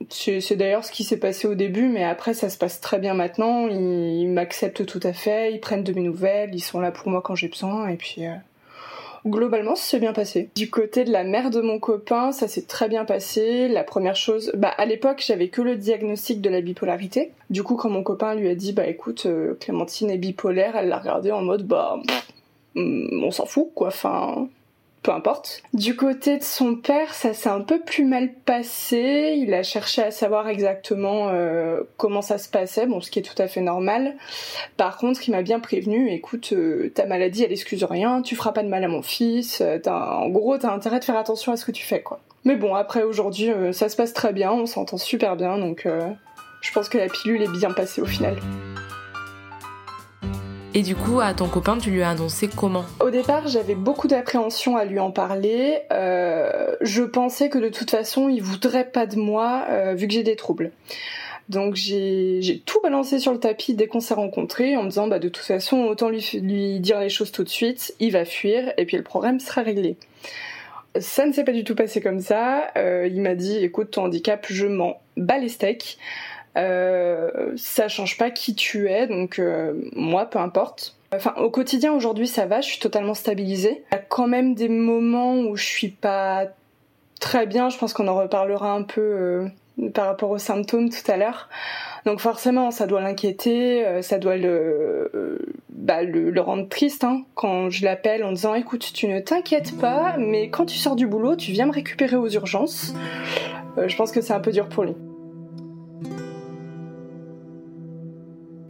c'est 0.10 0.56
d'ailleurs 0.56 0.84
ce 0.84 0.92
qui 0.92 1.04
s'est 1.04 1.18
passé 1.18 1.48
au 1.48 1.56
début, 1.56 1.88
mais 1.88 2.04
après 2.04 2.34
ça 2.34 2.50
se 2.50 2.58
passe 2.58 2.82
très 2.82 3.00
bien 3.00 3.14
maintenant. 3.14 3.68
Ils, 3.68 4.28
m'acceptent 4.28 4.86
tout 4.86 5.00
à 5.04 5.14
fait, 5.14 5.54
ils 5.54 5.60
prennent 5.60 5.84
de 5.84 5.94
mes 5.94 6.02
nouvelles, 6.02 6.52
ils 6.54 6.62
sont 6.62 6.80
là 6.80 6.92
pour 6.92 7.10
moi 7.10 7.22
quand 7.22 7.36
j'ai 7.36 7.48
besoin, 7.48 7.88
et 7.90 7.98
puis 7.98 8.26
euh, 8.26 8.36
Globalement, 9.26 9.76
ça 9.76 9.84
s'est 9.84 10.00
bien 10.00 10.14
passé. 10.14 10.50
Du 10.56 10.72
côté 10.72 11.04
de 11.04 11.12
la 11.12 11.24
mère 11.24 11.52
de 11.52 11.62
mon 11.62 11.78
copain, 11.80 12.32
ça 12.32 12.48
s'est 12.48 12.64
très 12.64 12.90
bien 12.90 13.06
passé. 13.06 13.68
La 13.68 13.84
première 13.84 14.16
chose, 14.16 14.52
bah 14.56 14.74
à 14.76 14.86
l'époque, 14.88 15.24
j'avais 15.26 15.50
que 15.50 15.62
le 15.62 15.76
diagnostic 15.76 16.42
de 16.42 16.50
la 16.50 16.62
bipolarité. 16.62 17.32
Du 17.52 17.62
coup, 17.62 17.76
quand 17.76 17.90
mon 17.90 18.02
copain 18.02 18.34
lui 18.34 18.50
a 18.50 18.56
dit, 18.56 18.74
bah 18.74 18.88
écoute, 18.88 19.28
euh, 19.28 19.54
Clémentine 19.60 20.10
est 20.10 20.18
bipolaire, 20.18 20.76
elle 20.76 20.90
l'a 20.90 20.98
regardé 20.98 21.32
en 21.32 21.44
mode, 21.44 21.68
bah, 21.68 22.00
mm, 22.74 23.24
on 23.24 23.30
s'en 23.30 23.46
fout, 23.46 23.70
quoi. 23.76 23.90
Enfin, 23.90 24.48
peu 25.04 25.12
importe. 25.12 25.64
Du 25.74 25.96
côté 25.96 26.38
de 26.38 26.44
son 26.44 26.76
père, 26.76 27.14
ça 27.14 27.34
s'est 27.34 27.50
un 27.50 27.62
peu 27.62 27.80
plus 27.80 28.06
mal 28.06 28.32
passé. 28.34 29.36
Il 29.38 29.54
a 29.54 29.64
cherché 29.64 30.04
à 30.04 30.12
savoir 30.12 30.48
exactement 30.48 31.30
euh, 31.30 31.82
comment 31.98 32.22
ça 32.22 32.38
se 32.38 32.50
passait, 32.50 32.86
bon, 32.86 33.02
ce 33.02 33.10
qui 33.10 33.20
est 33.20 33.24
tout 33.24 33.40
à 33.42 33.48
fait 33.48 33.62
normal. 33.62 34.16
Par 34.78 34.98
contre, 34.98 35.28
il 35.28 35.32
m'a 35.32 35.42
bien 35.42 35.60
prévenu, 35.60 36.12
écoute, 36.12 36.54
euh, 36.54 36.92
ta 36.94 37.06
maladie, 37.06 37.44
elle 37.44 37.52
excuse 37.52 37.84
rien, 37.84 38.22
tu 38.22 38.36
feras 38.36 38.52
pas 38.52 38.64
de 38.64 38.70
mal 38.70 38.84
à 38.84 38.88
mon 38.88 39.02
fils. 39.02 39.62
Euh, 39.62 39.80
en 39.88 40.30
gros, 40.30 40.58
t'as 40.58 40.72
intérêt 40.72 41.00
de 41.00 41.06
faire 41.06 41.18
attention 41.18 41.52
à 41.52 41.58
ce 41.58 41.66
que 41.66 41.72
tu 41.72 41.84
fais, 41.84 42.02
quoi. 42.02 42.20
Mais 42.44 42.56
bon, 42.56 42.76
après 42.76 43.04
aujourd'hui, 43.04 43.52
ça 43.72 43.88
se 43.88 43.96
passe 43.96 44.14
très 44.14 44.34
bien, 44.34 44.52
on 44.52 44.66
s'entend 44.66 44.98
super 44.98 45.36
bien, 45.36 45.60
donc 45.60 45.88
je 46.62 46.72
pense 46.72 46.90
que 46.90 46.98
la 46.98 47.08
pilule 47.08 47.44
est 47.44 47.52
bien 47.52 47.70
passée 47.70 48.02
au 48.02 48.08
final. 48.08 48.36
Et 50.74 50.84
du 50.84 50.96
coup, 50.96 51.20
à 51.20 51.34
ton 51.34 51.50
copain, 51.50 51.78
tu 51.78 51.92
lui 51.92 52.02
as 52.02 52.12
annoncé 52.12 52.48
comment? 52.48 52.86
Au 53.02 53.10
départ, 53.10 53.48
j'avais 53.48 53.76
beaucoup 53.76 54.08
d'appréhension 54.08 54.78
à 54.78 54.86
lui 54.86 55.00
en 55.00 55.12
parler. 55.12 55.80
Euh, 55.92 56.76
je 56.80 57.04
pensais 57.04 57.50
que 57.50 57.58
de 57.58 57.68
toute 57.68 57.92
façon, 57.92 58.30
il 58.30 58.42
voudrait 58.42 58.90
pas 58.90 59.06
de 59.06 59.18
moi 59.18 59.66
euh, 59.70 59.94
vu 59.96 60.08
que 60.08 60.14
j'ai 60.14 60.24
des 60.24 60.38
troubles. 60.38 60.72
Donc 61.50 61.76
j'ai 61.76 62.64
tout 62.66 62.80
balancé 62.82 63.20
sur 63.20 63.34
le 63.34 63.40
tapis 63.40 63.74
dès 63.74 63.88
qu'on 63.88 64.00
s'est 64.00 64.14
rencontrés 64.14 64.78
en 64.78 64.84
me 64.84 64.90
disant 64.90 65.08
bah 65.08 65.20
de 65.20 65.28
toute 65.28 65.44
façon 65.44 65.80
autant 65.80 66.10
lui, 66.10 66.80
dire 66.80 67.02
les 67.02 67.10
choses 67.10 67.34
tout 67.34 67.44
de 67.44 67.50
suite, 67.50 67.94
il 68.00 68.14
va 68.14 68.24
fuir 68.24 68.72
et 68.78 68.86
puis 68.86 68.96
le 68.96 69.04
problème 69.04 69.42
sera 69.42 69.62
réglé. 69.62 69.98
Ça 70.98 71.26
ne 71.26 71.34
s'est 71.34 71.44
pas 71.44 71.52
du 71.52 71.66
tout 71.66 71.76
passé 71.76 72.00
comme 72.00 72.22
ça. 72.22 72.68
Euh, 72.78 73.10
il 73.12 73.22
m'a 73.22 73.36
dit 73.36 73.58
écoute 73.58 73.92
ton 73.92 74.06
handicap 74.06 74.46
je 74.50 74.68
m'en 74.68 75.02
bats 75.18 75.40
les 75.40 75.50
steaks. 75.50 75.98
Euh, 76.58 77.54
ça 77.56 77.88
change 77.88 78.18
pas 78.18 78.30
qui 78.30 78.56
tu 78.56 78.90
es, 78.90 79.08
donc 79.08 79.40
euh, 79.40 79.74
moi, 79.94 80.26
peu 80.26 80.40
importe. 80.40 80.96
Enfin, 81.14 81.34
au 81.38 81.50
quotidien 81.50 81.94
aujourd'hui, 81.94 82.28
ça 82.28 82.46
va, 82.46 82.62
je 82.62 82.68
suis 82.68 82.80
totalement 82.80 83.14
stabilisée. 83.14 83.84
Il 83.92 83.96
y 83.96 83.98
a 83.98 84.02
quand 84.02 84.28
même 84.28 84.54
des 84.54 84.70
moments 84.70 85.36
où 85.36 85.56
je 85.56 85.66
suis 85.66 85.90
pas 85.90 86.46
très 87.20 87.46
bien. 87.46 87.70
Je 87.70 87.78
pense 87.78 87.94
qu'on 87.94 88.08
en 88.08 88.16
reparlera 88.16 88.74
un 88.74 88.84
peu 88.84 89.02
euh, 89.02 89.90
par 89.94 90.06
rapport 90.06 90.30
aux 90.30 90.38
symptômes 90.38 90.90
tout 90.90 91.10
à 91.10 91.18
l'heure. 91.18 91.50
Donc 92.06 92.20
forcément, 92.20 92.72
ça 92.72 92.88
doit 92.88 93.02
l'inquiéter, 93.02 94.02
ça 94.02 94.18
doit 94.18 94.36
le, 94.36 95.40
bah, 95.70 96.02
le, 96.02 96.42
rendre 96.42 96.68
triste 96.68 97.04
hein, 97.04 97.22
quand 97.36 97.70
je 97.70 97.86
l'appelle 97.86 98.24
en 98.24 98.32
disant 98.32 98.56
écoute, 98.56 98.92
tu 98.92 99.08
ne 99.08 99.20
t'inquiètes 99.20 99.78
pas, 99.78 100.16
mais 100.18 100.50
quand 100.50 100.66
tu 100.66 100.80
sors 100.80 100.96
du 100.96 101.06
boulot, 101.06 101.36
tu 101.36 101.52
viens 101.52 101.68
me 101.68 101.72
récupérer 101.72 102.16
aux 102.16 102.30
urgences. 102.30 102.96
je 103.78 103.96
pense 103.96 104.12
que 104.12 104.22
c'est 104.22 104.34
un 104.34 104.40
peu 104.40 104.52
dur 104.52 104.68
pour 104.68 104.86
lui. 104.86 104.96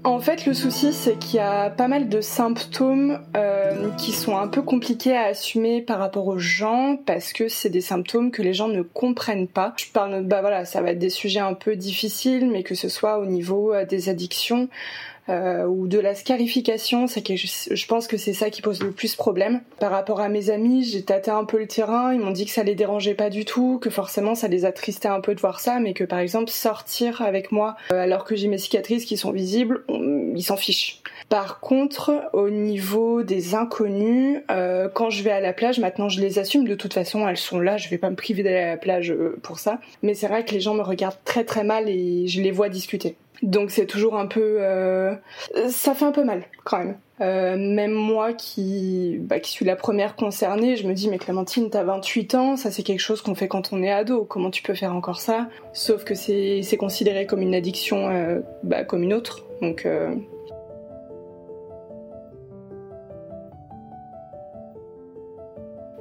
En 0.03 0.19
fait, 0.19 0.47
le 0.47 0.55
souci, 0.55 0.93
c'est 0.93 1.19
qu'il 1.19 1.35
y 1.35 1.39
a 1.39 1.69
pas 1.69 1.87
mal 1.87 2.09
de 2.09 2.21
symptômes 2.21 3.19
euh, 3.35 3.91
qui 3.97 4.13
sont 4.13 4.35
un 4.35 4.47
peu 4.47 4.63
compliqués 4.63 5.15
à 5.15 5.25
assumer 5.25 5.83
par 5.83 5.99
rapport 5.99 6.25
aux 6.25 6.39
gens 6.39 6.97
parce 7.05 7.33
que 7.33 7.47
c'est 7.47 7.69
des 7.69 7.81
symptômes 7.81 8.31
que 8.31 8.41
les 8.41 8.55
gens 8.55 8.67
ne 8.67 8.81
comprennent 8.81 9.47
pas. 9.47 9.73
Je 9.77 9.85
parle, 9.93 10.23
bah 10.23 10.41
voilà, 10.41 10.65
ça 10.65 10.81
va 10.81 10.91
être 10.91 10.99
des 10.99 11.11
sujets 11.11 11.39
un 11.39 11.53
peu 11.53 11.75
difficiles, 11.75 12.49
mais 12.49 12.63
que 12.63 12.73
ce 12.73 12.89
soit 12.89 13.19
au 13.19 13.27
niveau 13.27 13.75
euh, 13.75 13.85
des 13.85 14.09
addictions, 14.09 14.69
euh, 15.29 15.65
ou 15.65 15.87
de 15.87 15.99
la 15.99 16.15
scarification, 16.15 17.07
c'est 17.07 17.21
que 17.21 17.35
je, 17.35 17.87
pense 17.87 18.07
que 18.07 18.17
c'est 18.17 18.33
ça 18.33 18.49
qui 18.49 18.61
pose 18.61 18.81
le 18.81 18.91
plus 18.91 19.15
problème. 19.15 19.61
Par 19.79 19.91
rapport 19.91 20.19
à 20.19 20.29
mes 20.29 20.49
amis, 20.49 20.83
j'ai 20.83 21.03
tâté 21.03 21.31
un 21.31 21.45
peu 21.45 21.59
le 21.59 21.67
terrain, 21.67 22.13
ils 22.13 22.19
m'ont 22.19 22.31
dit 22.31 22.45
que 22.45 22.51
ça 22.51 22.63
les 22.63 22.75
dérangeait 22.75 23.13
pas 23.13 23.29
du 23.29 23.45
tout, 23.45 23.79
que 23.79 23.89
forcément 23.89 24.35
ça 24.35 24.47
les 24.47 24.65
attristait 24.65 25.07
un 25.07 25.21
peu 25.21 25.35
de 25.35 25.39
voir 25.39 25.59
ça, 25.59 25.79
mais 25.79 25.93
que 25.93 26.03
par 26.03 26.19
exemple 26.19 26.49
sortir 26.49 27.21
avec 27.21 27.51
moi 27.51 27.75
euh, 27.91 28.01
alors 28.01 28.23
que 28.25 28.35
j'ai 28.35 28.47
mes 28.47 28.57
cicatrices 28.57 29.05
qui 29.05 29.17
sont 29.17 29.31
visibles, 29.31 29.83
ils 30.35 30.43
s'en 30.43 30.57
fichent. 30.57 31.01
Par 31.29 31.59
contre, 31.59 32.29
au 32.33 32.49
niveau 32.49 33.23
des 33.23 33.55
inconnus, 33.55 34.41
euh, 34.49 34.89
quand 34.89 35.09
je 35.09 35.23
vais 35.23 35.31
à 35.31 35.39
la 35.39 35.53
plage, 35.53 35.79
maintenant 35.79 36.09
je 36.09 36.19
les 36.19 36.39
assume, 36.39 36.67
de 36.67 36.75
toute 36.75 36.93
façon 36.93 37.27
elles 37.27 37.37
sont 37.37 37.59
là, 37.59 37.77
je 37.77 37.89
vais 37.89 37.97
pas 37.97 38.09
me 38.09 38.15
priver 38.15 38.43
d'aller 38.43 38.57
à 38.57 38.69
la 38.71 38.77
plage 38.77 39.13
pour 39.43 39.59
ça, 39.59 39.79
mais 40.01 40.13
c'est 40.13 40.27
vrai 40.27 40.43
que 40.43 40.51
les 40.51 40.59
gens 40.59 40.73
me 40.73 40.81
regardent 40.81 41.23
très 41.25 41.43
très 41.43 41.63
mal 41.63 41.87
et 41.87 42.27
je 42.27 42.41
les 42.41 42.51
vois 42.51 42.69
discuter. 42.69 43.15
Donc 43.41 43.71
c'est 43.71 43.85
toujours 43.85 44.17
un 44.17 44.27
peu... 44.27 44.57
Euh, 44.59 45.15
ça 45.69 45.93
fait 45.93 46.05
un 46.05 46.11
peu 46.11 46.23
mal 46.23 46.43
quand 46.63 46.79
même. 46.79 46.97
Euh, 47.21 47.55
même 47.55 47.91
moi 47.91 48.33
qui, 48.33 49.17
bah, 49.19 49.39
qui 49.39 49.51
suis 49.51 49.65
la 49.65 49.75
première 49.75 50.15
concernée, 50.15 50.75
je 50.75 50.87
me 50.87 50.93
dis 50.93 51.07
mais 51.07 51.19
Clémentine, 51.19 51.69
t'as 51.69 51.83
28 51.83 52.35
ans, 52.35 52.55
ça 52.57 52.71
c'est 52.71 52.81
quelque 52.81 52.99
chose 52.99 53.21
qu'on 53.21 53.35
fait 53.35 53.47
quand 53.47 53.73
on 53.73 53.83
est 53.83 53.91
ado, 53.91 54.25
comment 54.25 54.49
tu 54.49 54.63
peux 54.63 54.73
faire 54.73 54.95
encore 54.95 55.19
ça? 55.19 55.47
Sauf 55.73 56.03
que 56.03 56.15
c'est 56.15 56.77
considéré 56.79 57.27
comme 57.27 57.41
une 57.41 57.53
addiction 57.53 58.09
euh, 58.09 58.39
bah, 58.63 58.83
comme 58.83 59.03
une 59.03 59.13
autre. 59.13 59.45
Donc 59.61 59.87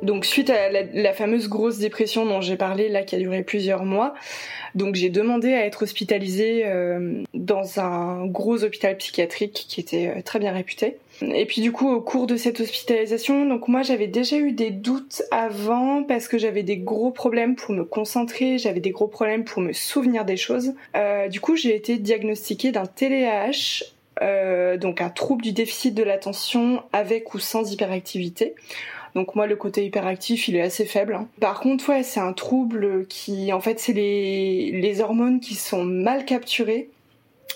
Donc 0.03 0.25
suite 0.25 0.51
à 0.51 0.71
la, 0.71 1.13
fameuse 1.13 1.49
grosse 1.49 1.79
dépression 1.79 2.25
dont 2.25 2.41
j'ai 2.41 2.57
parlé 2.57 2.89
là 2.89 3.03
qui 3.03 3.17
a 3.17 3.19
duré 3.19 3.43
plusieurs 3.43 3.85
mois, 3.85 4.15
donc 4.75 4.95
j'ai 4.95 5.11
demandé 5.11 5.53
à 5.53 5.67
être 5.67 5.83
hospitalisée 5.83 6.63
euh, 6.65 7.23
dans 7.35 7.81
un 7.81 8.27
gros 8.27 8.65
hôpital 8.65 8.97
psychiatrique 8.97 9.67
qui 9.69 9.81
était 9.81 10.13
euh, 10.17 10.23
très 10.23 10.39
bien 10.39 10.53
réputé. 10.53 10.97
Et 11.23 11.45
puis 11.45 11.61
du 11.61 11.71
coup 11.71 11.91
au 11.91 12.01
cours 12.01 12.27
de 12.27 12.37
cette 12.37 12.61
hospitalisation, 12.61 13.45
donc 13.45 13.69
moi 13.69 13.83
j'avais 13.83 14.07
déjà 14.07 14.39
eu 14.39 14.53
des 14.53 14.71
doutes 14.71 15.23
avant 15.31 16.03
parce 16.03 16.29
que 16.29 16.39
j'avais 16.39 16.63
des 16.63 16.79
gros 16.79 17.11
problèmes 17.11 17.57
pour 17.57 17.75
me 17.75 17.85
concentrer, 17.85 18.57
j'avais 18.57 18.81
des 18.81 18.91
gros 18.91 19.09
problèmes 19.09 19.45
pour 19.45 19.61
me 19.61 19.75
souvenir 19.75 20.25
des 20.25 20.39
choses. 20.39 20.73
Euh, 20.97 21.29
du 21.29 21.41
coup 21.41 21.57
j'ai 21.57 21.75
été 21.77 21.99
diagnostiquée 21.99 22.73
d'un 22.73 22.87
TDAH 22.87 23.85
donc 24.79 25.01
un 25.01 25.09
trouble 25.09 25.43
du 25.43 25.53
déficit 25.53 25.95
de 25.95 26.03
l'attention 26.03 26.83
avec 26.93 27.33
ou 27.33 27.39
sans 27.39 27.73
hyperactivité. 27.73 28.55
Donc 29.15 29.35
moi, 29.35 29.47
le 29.47 29.57
côté 29.57 29.85
hyperactif, 29.85 30.49
il 30.49 30.57
est 30.57 30.63
assez 30.63 30.85
faible. 30.85 31.19
Par 31.41 31.61
contre, 31.61 31.89
ouais, 31.89 32.03
c'est 32.03 32.21
un 32.21 32.33
trouble 32.33 33.07
qui, 33.07 33.53
en 33.53 33.61
fait, 33.61 33.81
c'est 33.81 33.93
les, 33.93 34.71
les 34.73 35.01
hormones 35.01 35.41
qui 35.41 35.55
sont 35.55 35.85
mal 35.85 36.25
capturées 36.25 36.89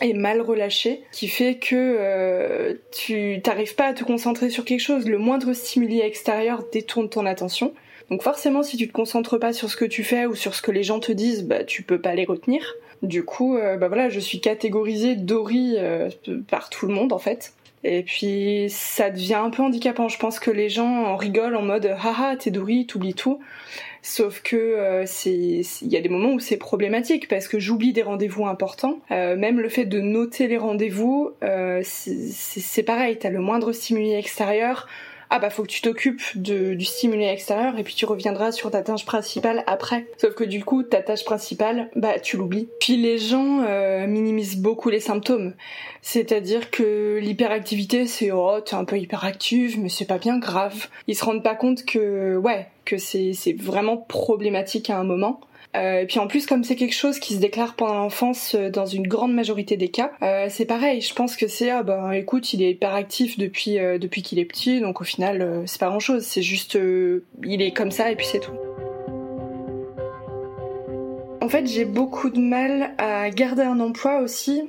et 0.01 0.13
mal 0.13 0.41
relâchées, 0.41 1.03
qui 1.13 1.29
fait 1.29 1.57
que 1.57 1.75
euh, 1.77 2.75
tu 2.93 3.41
t'arrives 3.43 3.75
pas 3.75 3.87
à 3.87 3.95
te 3.95 4.05
concentrer 4.05 4.51
sur 4.51 4.65
quelque 4.65 4.81
chose. 4.81 5.09
Le 5.09 5.19
moindre 5.19 5.53
stimuli 5.53 6.01
extérieur 6.01 6.65
détourne 6.73 7.09
ton 7.09 7.27
attention. 7.27 7.73
Donc 8.11 8.23
forcément, 8.23 8.63
si 8.63 8.77
tu 8.77 8.89
te 8.89 8.93
concentres 8.93 9.39
pas 9.39 9.53
sur 9.53 9.71
ce 9.71 9.77
que 9.77 9.85
tu 9.85 10.05
fais 10.05 10.27
ou 10.27 10.35
sur 10.35 10.55
ce 10.55 10.63
que 10.63 10.71
les 10.71 10.83
gens 10.83 11.01
te 11.01 11.13
disent, 11.13 11.45
bah 11.45 11.65
tu 11.65 11.83
peux 11.83 12.01
pas 12.01 12.15
les 12.15 12.25
retenir. 12.25 12.75
Du 13.03 13.25
coup, 13.25 13.57
euh, 13.57 13.77
bah 13.77 13.89
voilà, 13.89 14.09
je 14.09 14.21
suis 14.21 14.41
catégorisée 14.41 15.15
Dory 15.15 15.75
euh, 15.79 16.11
par 16.49 16.71
tout 16.71 16.87
le 16.87 16.95
monde 16.95 17.13
en 17.13 17.19
fait. 17.19 17.55
Et 17.85 18.03
puis 18.03 18.67
ça 18.71 19.11
devient 19.11 19.35
un 19.35 19.51
peu 19.51 19.63
handicapant. 19.63 20.09
Je 20.09 20.19
pense 20.19 20.41
que 20.41 20.51
les 20.51 20.71
gens 20.71 21.05
en 21.05 21.17
rigolent 21.17 21.57
en 21.57 21.63
mode 21.63 21.87
haha 21.87 22.37
t'es 22.37 22.51
dourie, 22.51 22.87
t'oublies 22.87 23.15
tout. 23.15 23.41
Sauf 24.01 24.43
que 24.43 24.57
euh, 24.57 25.05
il 25.25 25.89
y 25.89 25.97
a 25.97 26.01
des 26.01 26.09
moments 26.09 26.33
où 26.33 26.39
c'est 26.39 26.57
problématique 26.57 27.29
parce 27.29 27.49
que 27.49 27.59
j'oublie 27.59 27.93
des 27.93 28.03
rendez-vous 28.03 28.47
importants. 28.47 29.01
Euh, 29.11 29.37
même 29.37 29.61
le 29.61 29.69
fait 29.69 29.87
de 29.87 30.01
noter 30.01 30.47
les 30.47 30.59
rendez-vous, 30.59 31.33
euh, 31.43 31.81
c'est 31.85 32.83
pareil. 32.83 33.19
T'as 33.19 33.31
le 33.31 33.41
moindre 33.41 33.73
stimuli 33.73 34.13
extérieur 34.13 34.89
ah 35.35 35.41
bah 35.41 35.51
faut 35.51 35.65
que 35.65 35.69
tu 35.69 35.81
t'occupes 35.81 36.23
du 36.37 36.85
stimuli 36.85 37.25
extérieur 37.25 37.77
et 37.77 37.83
puis 37.83 37.95
tu 37.95 38.07
reviendras 38.07 38.53
sur 38.53 38.71
ta 38.71 38.83
tâche 38.83 39.05
principale 39.05 39.65
après. 39.67 40.07
Sauf 40.17 40.33
que 40.37 40.45
du 40.45 40.65
coup 40.65 40.85
ta 40.85 41.03
tâche 41.03 41.25
principale, 41.25 41.91
bah 41.97 42.21
tu 42.21 42.37
l'oublies. 42.37 42.69
Puis 42.79 42.97
les 42.97 43.19
gens 43.19 43.65
euh, 43.67 44.07
minimisent 44.07 44.59
beaucoup 44.59 44.91
les 44.91 45.01
symptômes. 45.01 45.55
C'est-à-dire 46.03 46.71
que 46.71 47.19
l'hyperactivité 47.21 48.07
c'est 48.07 48.31
oh 48.31 48.61
t'es 48.65 48.77
un 48.77 48.85
peu 48.85 48.97
hyperactive 48.97 49.81
mais 49.81 49.89
c'est 49.89 50.05
pas 50.05 50.19
bien 50.19 50.39
grave. 50.39 50.87
Ils 51.09 51.17
se 51.17 51.25
rendent 51.25 51.43
pas 51.43 51.57
compte 51.57 51.85
que 51.85 52.37
ouais 52.37 52.69
que 52.85 52.97
c'est 52.97 53.35
vraiment 53.59 53.97
problématique 53.97 54.89
à 54.89 54.99
un 54.99 55.05
moment. 55.05 55.41
Euh, 55.77 56.01
et 56.01 56.07
puis 56.07 56.19
en 56.19 56.27
plus, 56.27 56.47
comme 56.47 56.65
c'est 56.65 56.77
quelque 56.77 56.95
chose 56.95 57.19
qui 57.19 57.35
se 57.35 57.41
déclare 57.41 57.75
pendant 57.75 57.95
l'enfance 57.95 58.55
euh, 58.55 58.71
dans 58.71 58.87
une 58.87 59.07
grande 59.07 59.35
majorité 59.35 59.77
des 59.77 59.89
cas, 59.89 60.13
euh, 60.23 60.47
c'est 60.49 60.65
pareil. 60.65 61.01
Je 61.01 61.15
pense 61.15 61.37
que 61.37 61.49
c'est 61.49 61.71
ah 61.71 61.83
bah 61.83 62.17
écoute, 62.17 62.53
il 62.53 62.63
est 62.63 62.71
hyperactif 62.71 63.39
depuis 63.39 63.75
depuis 63.75 64.23
qu'il 64.23 64.39
est 64.39 64.45
petit, 64.45 64.81
donc 64.81 65.01
au 65.01 65.05
final 65.05 65.63
c'est 65.67 65.81
pas 65.81 65.89
grand 65.89 66.01
chose. 66.01 66.23
C'est 66.25 66.43
juste 66.43 66.79
il 67.43 67.63
est 67.63 67.73
comme 67.73 67.91
ça 67.91 68.11
et 68.11 68.17
puis 68.17 68.27
c'est 68.27 68.41
tout. 68.41 68.53
En 71.41 71.49
fait, 71.49 71.67
j'ai 71.67 71.85
beaucoup 71.85 72.31
de 72.31 72.41
mal 72.41 72.95
à 72.99 73.29
garder 73.31 73.63
un 73.63 73.81
emploi 73.81 74.21
aussi 74.21 74.63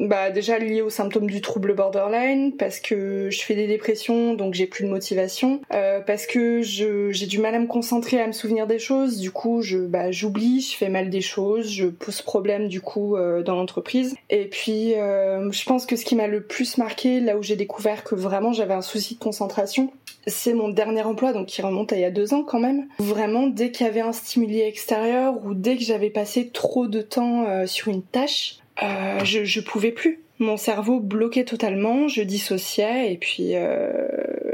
bah 0.00 0.30
déjà 0.30 0.58
lié 0.58 0.80
aux 0.80 0.90
symptômes 0.90 1.28
du 1.28 1.40
trouble 1.40 1.74
borderline 1.74 2.56
parce 2.56 2.80
que 2.80 3.28
je 3.30 3.42
fais 3.42 3.54
des 3.54 3.66
dépressions 3.66 4.34
donc 4.34 4.54
j'ai 4.54 4.66
plus 4.66 4.84
de 4.84 4.90
motivation. 4.90 5.60
Euh, 5.72 6.00
parce 6.00 6.26
que 6.26 6.62
j'ai 6.62 7.26
du 7.26 7.38
mal 7.38 7.54
à 7.54 7.58
me 7.58 7.66
concentrer 7.66 8.20
à 8.20 8.26
me 8.26 8.32
souvenir 8.32 8.66
des 8.66 8.78
choses. 8.78 9.18
Du 9.18 9.30
coup 9.30 9.60
je 9.62 9.78
bah, 9.78 10.10
j'oublie 10.10 10.60
je 10.60 10.76
fais 10.76 10.88
mal 10.88 11.10
des 11.10 11.20
choses 11.20 11.70
je 11.70 11.86
pose 11.86 12.22
problème 12.22 12.68
du 12.68 12.80
coup 12.80 13.16
euh, 13.16 13.42
dans 13.42 13.54
l'entreprise. 13.54 14.16
Et 14.30 14.46
puis 14.46 14.94
euh, 14.94 15.50
je 15.52 15.64
pense 15.64 15.84
que 15.84 15.96
ce 15.96 16.04
qui 16.04 16.16
m'a 16.16 16.26
le 16.26 16.42
plus 16.42 16.78
marqué 16.78 17.20
là 17.20 17.36
où 17.36 17.42
j'ai 17.42 17.56
découvert 17.56 18.02
que 18.02 18.14
vraiment 18.14 18.52
j'avais 18.52 18.74
un 18.74 18.82
souci 18.82 19.14
de 19.14 19.20
concentration 19.20 19.92
c'est 20.26 20.52
mon 20.52 20.68
dernier 20.68 21.02
emploi, 21.02 21.32
donc 21.32 21.46
qui 21.46 21.62
remonte 21.62 21.94
à 21.94 21.96
il 21.96 22.02
y 22.02 22.04
a 22.04 22.10
deux 22.10 22.34
ans 22.34 22.42
quand 22.42 22.60
même. 22.60 22.86
Vraiment, 22.98 23.46
dès 23.46 23.70
qu'il 23.70 23.86
y 23.86 23.88
avait 23.88 24.02
un 24.02 24.12
stimuli 24.12 24.60
extérieur 24.60 25.34
ou 25.44 25.54
dès 25.54 25.76
que 25.76 25.82
j'avais 25.82 26.10
passé 26.10 26.50
trop 26.50 26.86
de 26.86 27.00
temps 27.00 27.66
sur 27.66 27.88
une 27.88 28.02
tâche, 28.02 28.59
euh, 28.82 29.24
je, 29.24 29.44
je 29.44 29.60
pouvais 29.60 29.92
plus. 29.92 30.20
Mon 30.38 30.56
cerveau 30.56 31.00
bloquait 31.00 31.44
totalement, 31.44 32.08
je 32.08 32.22
dissociais 32.22 33.12
et 33.12 33.16
puis 33.16 33.50
euh, 33.54 34.08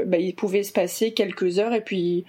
bah, 0.05 0.17
il 0.17 0.35
pouvait 0.35 0.63
se 0.63 0.73
passer 0.73 1.13
quelques 1.13 1.59
heures 1.59 1.73
et 1.73 1.81
puis 1.81 2.25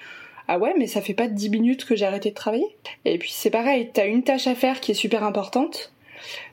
ah 0.46 0.58
ouais 0.58 0.74
mais 0.78 0.86
ça 0.86 1.00
fait 1.00 1.14
pas 1.14 1.26
dix 1.26 1.50
minutes 1.50 1.84
que 1.84 1.96
j'ai 1.96 2.06
arrêté 2.06 2.30
de 2.30 2.34
travailler. 2.34 2.68
Et 3.04 3.18
puis 3.18 3.30
c'est 3.32 3.50
pareil, 3.50 3.90
t'as 3.92 4.06
une 4.06 4.22
tâche 4.22 4.46
à 4.46 4.54
faire 4.54 4.80
qui 4.80 4.92
est 4.92 4.94
super 4.94 5.24
importante, 5.24 5.92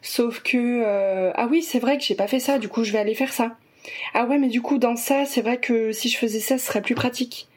sauf 0.01 0.41
que 0.41 1.31
ah 1.35 1.47
oui 1.51 1.61
c'est 1.61 1.79
vrai 1.79 1.97
que 1.97 2.03
j'ai 2.03 2.15
pas 2.15 2.27
fait 2.27 2.39
ça, 2.39 2.57
du 2.57 2.67
coup 2.67 2.83
je 2.83 2.91
vais 2.91 2.99
aller 2.99 3.15
faire 3.15 3.33
ça. 3.33 3.55
Ah 4.13 4.25
ouais, 4.25 4.37
mais 4.37 4.47
du 4.47 4.61
coup, 4.61 4.77
dans 4.77 4.95
ça, 4.95 5.25
c'est 5.25 5.41
vrai 5.41 5.59
que 5.59 5.91
si 5.91 6.09
je 6.09 6.17
faisais 6.17 6.39
ça, 6.39 6.57
ce 6.57 6.65
serait 6.65 6.81
plus 6.81 6.95
pratique. 6.95 7.47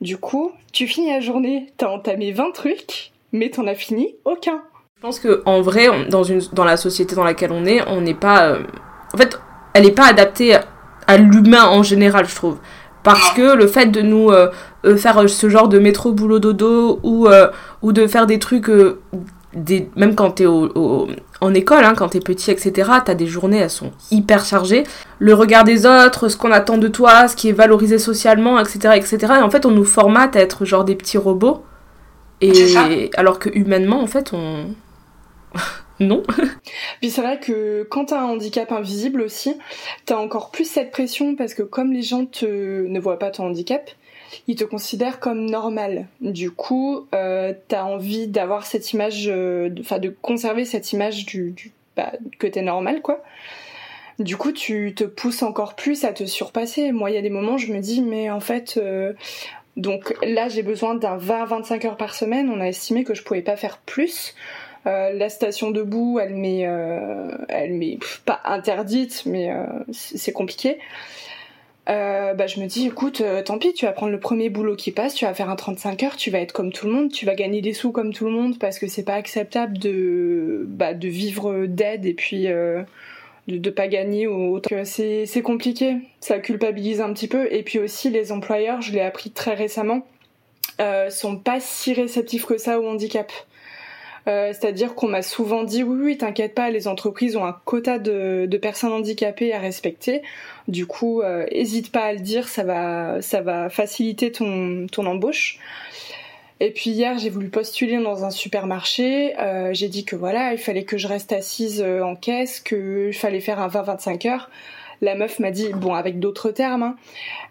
Du 0.00 0.16
coup, 0.16 0.52
tu 0.72 0.86
finis 0.86 1.10
la 1.10 1.20
journée, 1.20 1.66
t'as 1.76 1.88
entamé 1.88 2.32
20 2.32 2.52
trucs, 2.52 3.12
mais 3.32 3.50
t'en 3.50 3.66
as 3.66 3.74
fini 3.74 4.14
aucun. 4.24 4.62
Je 5.00 5.06
pense 5.06 5.18
que 5.18 5.40
en 5.46 5.62
vrai, 5.62 5.88
dans, 6.10 6.24
une, 6.24 6.42
dans 6.52 6.64
la 6.64 6.76
société 6.76 7.16
dans 7.16 7.24
laquelle 7.24 7.52
on 7.52 7.64
est, 7.64 7.80
on 7.88 8.02
n'est 8.02 8.12
pas. 8.12 8.48
Euh, 8.48 8.58
en 9.14 9.16
fait, 9.16 9.40
elle 9.72 9.84
n'est 9.84 9.92
pas 9.92 10.04
adaptée 10.04 10.58
à 11.06 11.16
l'humain 11.16 11.64
en 11.64 11.82
général, 11.82 12.28
je 12.28 12.34
trouve. 12.34 12.58
Parce 13.02 13.32
que 13.32 13.56
le 13.56 13.66
fait 13.66 13.86
de 13.86 14.02
nous 14.02 14.28
euh, 14.28 14.50
euh, 14.84 14.98
faire 14.98 15.26
ce 15.26 15.48
genre 15.48 15.68
de 15.68 15.78
métro 15.78 16.12
boulot 16.12 16.38
dodo 16.38 17.00
ou, 17.02 17.28
ou 17.80 17.92
de 17.92 18.06
faire 18.06 18.26
des 18.26 18.38
trucs 18.38 18.70
même 19.96 20.14
quand 20.14 20.32
t'es 20.32 20.44
au, 20.44 21.08
en 21.40 21.54
école, 21.54 21.84
hein, 21.84 21.94
quand 21.96 22.10
t'es 22.10 22.20
petit, 22.20 22.50
etc., 22.50 22.90
t'as 23.02 23.14
des 23.14 23.26
journées, 23.26 23.56
elles 23.56 23.70
sont 23.70 23.92
hyper 24.10 24.44
chargées. 24.44 24.84
Le 25.18 25.32
regard 25.32 25.64
des 25.64 25.86
autres, 25.86 26.28
ce 26.28 26.36
qu'on 26.36 26.52
attend 26.52 26.76
de 26.76 26.88
toi, 26.88 27.26
ce 27.26 27.36
qui 27.36 27.48
est 27.48 27.52
valorisé 27.52 27.98
socialement, 27.98 28.60
etc., 28.60 28.96
etc. 28.96 29.16
Et 29.38 29.42
en 29.42 29.48
fait, 29.48 29.64
on 29.64 29.70
nous 29.70 29.86
formate 29.86 30.36
à 30.36 30.40
être 30.40 30.66
genre 30.66 30.84
des 30.84 30.94
petits 30.94 31.16
robots. 31.16 31.64
Et 32.42 33.10
alors 33.16 33.38
que 33.38 33.48
humainement, 33.48 34.02
en 34.02 34.06
fait, 34.06 34.34
on. 34.34 34.66
non. 36.00 36.22
Puis 37.00 37.10
c'est 37.10 37.22
vrai 37.22 37.40
que 37.40 37.86
quand 37.90 38.06
t'as 38.06 38.20
un 38.20 38.24
handicap 38.24 38.70
invisible 38.72 39.20
aussi, 39.20 39.56
t'as 40.06 40.16
encore 40.16 40.50
plus 40.50 40.68
cette 40.68 40.90
pression 40.90 41.36
parce 41.36 41.54
que 41.54 41.62
comme 41.62 41.92
les 41.92 42.02
gens 42.02 42.26
ne 42.42 43.00
voient 43.00 43.18
pas 43.18 43.30
ton 43.30 43.46
handicap, 43.46 43.90
ils 44.46 44.56
te 44.56 44.64
considèrent 44.64 45.20
comme 45.20 45.46
normal. 45.46 46.06
Du 46.20 46.50
coup, 46.50 47.06
euh, 47.14 47.52
t'as 47.68 47.84
envie 47.84 48.28
d'avoir 48.28 48.66
cette 48.66 48.92
image, 48.92 49.28
euh, 49.28 49.70
enfin 49.80 49.98
de, 49.98 50.14
conserver 50.22 50.64
cette 50.64 50.92
image 50.92 51.26
du, 51.26 51.50
du 51.50 51.72
bah, 51.96 52.12
que 52.38 52.46
t'es 52.46 52.62
normal, 52.62 53.02
quoi. 53.02 53.22
Du 54.18 54.36
coup, 54.36 54.52
tu 54.52 54.94
te 54.94 55.04
pousses 55.04 55.42
encore 55.42 55.74
plus 55.74 56.04
à 56.04 56.12
te 56.12 56.26
surpasser. 56.26 56.92
Moi, 56.92 57.10
il 57.10 57.14
y 57.14 57.18
a 57.18 57.22
des 57.22 57.30
moments, 57.30 57.56
je 57.56 57.72
me 57.72 57.80
dis, 57.80 58.02
mais 58.02 58.30
en 58.30 58.40
fait, 58.40 58.74
euh, 58.76 59.14
donc 59.76 60.14
là, 60.22 60.48
j'ai 60.48 60.62
besoin 60.62 60.94
d'un 60.94 61.16
20-25 61.16 61.86
heures 61.86 61.96
par 61.96 62.14
semaine. 62.14 62.50
On 62.50 62.60
a 62.60 62.66
estimé 62.66 63.02
que 63.02 63.14
je 63.14 63.22
pouvais 63.22 63.40
pas 63.42 63.56
faire 63.56 63.78
plus. 63.78 64.34
Euh, 64.86 65.12
la 65.12 65.28
station 65.28 65.70
debout, 65.70 66.18
elle 66.20 66.34
m'est, 66.34 66.66
euh, 66.66 67.30
elle 67.48 67.74
m'est 67.74 67.98
pas 68.24 68.40
interdite, 68.44 69.24
mais 69.26 69.50
euh, 69.50 69.64
c'est 69.92 70.32
compliqué. 70.32 70.78
Bah, 71.86 72.46
je 72.46 72.60
me 72.60 72.66
dis, 72.66 72.86
écoute, 72.86 73.20
tant 73.44 73.58
pis, 73.58 73.72
tu 73.72 73.84
vas 73.84 73.90
prendre 73.90 74.12
le 74.12 74.20
premier 74.20 74.48
boulot 74.48 74.76
qui 74.76 74.92
passe, 74.92 75.12
tu 75.12 75.24
vas 75.24 75.34
faire 75.34 75.50
un 75.50 75.56
35 75.56 76.04
heures, 76.04 76.16
tu 76.16 76.30
vas 76.30 76.38
être 76.38 76.52
comme 76.52 76.70
tout 76.70 76.86
le 76.86 76.92
monde, 76.92 77.10
tu 77.10 77.26
vas 77.26 77.34
gagner 77.34 77.62
des 77.62 77.72
sous 77.72 77.90
comme 77.90 78.12
tout 78.12 78.26
le 78.26 78.30
monde 78.30 78.60
parce 78.60 78.78
que 78.78 78.86
c'est 78.86 79.02
pas 79.02 79.14
acceptable 79.14 79.76
de, 79.76 80.66
bah, 80.68 80.94
de 80.94 81.08
vivre 81.08 81.66
d'aide 81.66 82.06
et 82.06 82.14
puis 82.14 82.44
de, 82.44 82.84
de 83.48 83.70
pas 83.70 83.88
gagner. 83.88 84.28
C'est, 84.84 85.26
c'est 85.26 85.42
compliqué, 85.42 85.96
ça 86.20 86.38
culpabilise 86.38 87.00
un 87.00 87.12
petit 87.12 87.26
peu. 87.26 87.52
Et 87.52 87.64
puis 87.64 87.80
aussi, 87.80 88.08
les 88.08 88.30
employeurs, 88.30 88.82
je 88.82 88.92
l'ai 88.92 89.00
appris 89.00 89.32
très 89.32 89.54
récemment, 89.54 90.06
sont 91.08 91.38
pas 91.38 91.58
si 91.58 91.92
réceptifs 91.92 92.46
que 92.46 92.56
ça 92.56 92.78
au 92.78 92.86
handicap. 92.86 93.32
Euh, 94.30 94.52
c'est-à-dire 94.52 94.94
qu'on 94.94 95.08
m'a 95.08 95.22
souvent 95.22 95.64
dit 95.64 95.82
oui, 95.82 95.98
oui, 96.00 96.18
t'inquiète 96.18 96.54
pas, 96.54 96.70
les 96.70 96.86
entreprises 96.86 97.36
ont 97.36 97.44
un 97.44 97.56
quota 97.64 97.98
de, 97.98 98.48
personnes 98.62 98.92
handicapées 98.92 99.52
à 99.52 99.58
respecter. 99.58 100.22
Du 100.68 100.86
coup, 100.86 101.20
euh, 101.20 101.46
hésite 101.50 101.90
pas 101.90 102.04
à 102.04 102.12
le 102.12 102.20
dire, 102.20 102.48
ça 102.48 102.62
va, 102.62 103.70
faciliter 103.70 104.30
ton, 104.30 104.86
ton 104.90 105.06
embauche. 105.06 105.58
Et 106.60 106.70
puis 106.70 106.90
hier, 106.90 107.18
j'ai 107.18 107.30
voulu 107.30 107.48
postuler 107.48 108.00
dans 108.00 108.24
un 108.24 108.30
supermarché. 108.30 109.36
Euh, 109.40 109.70
j'ai 109.72 109.88
dit 109.88 110.04
que 110.04 110.14
voilà, 110.14 110.52
il 110.52 110.58
fallait 110.58 110.84
que 110.84 110.98
je 110.98 111.08
reste 111.08 111.32
assise 111.32 111.82
en 111.82 112.14
caisse, 112.14 112.60
qu'il 112.60 113.14
fallait 113.14 113.40
faire 113.40 113.58
un 113.58 113.68
20-25 113.68 114.28
heures 114.28 114.50
la 115.00 115.14
meuf 115.14 115.38
m'a 115.38 115.50
dit, 115.50 115.70
bon 115.74 115.94
avec 115.94 116.18
d'autres 116.18 116.50
termes, 116.50 116.82
hein, 116.82 116.96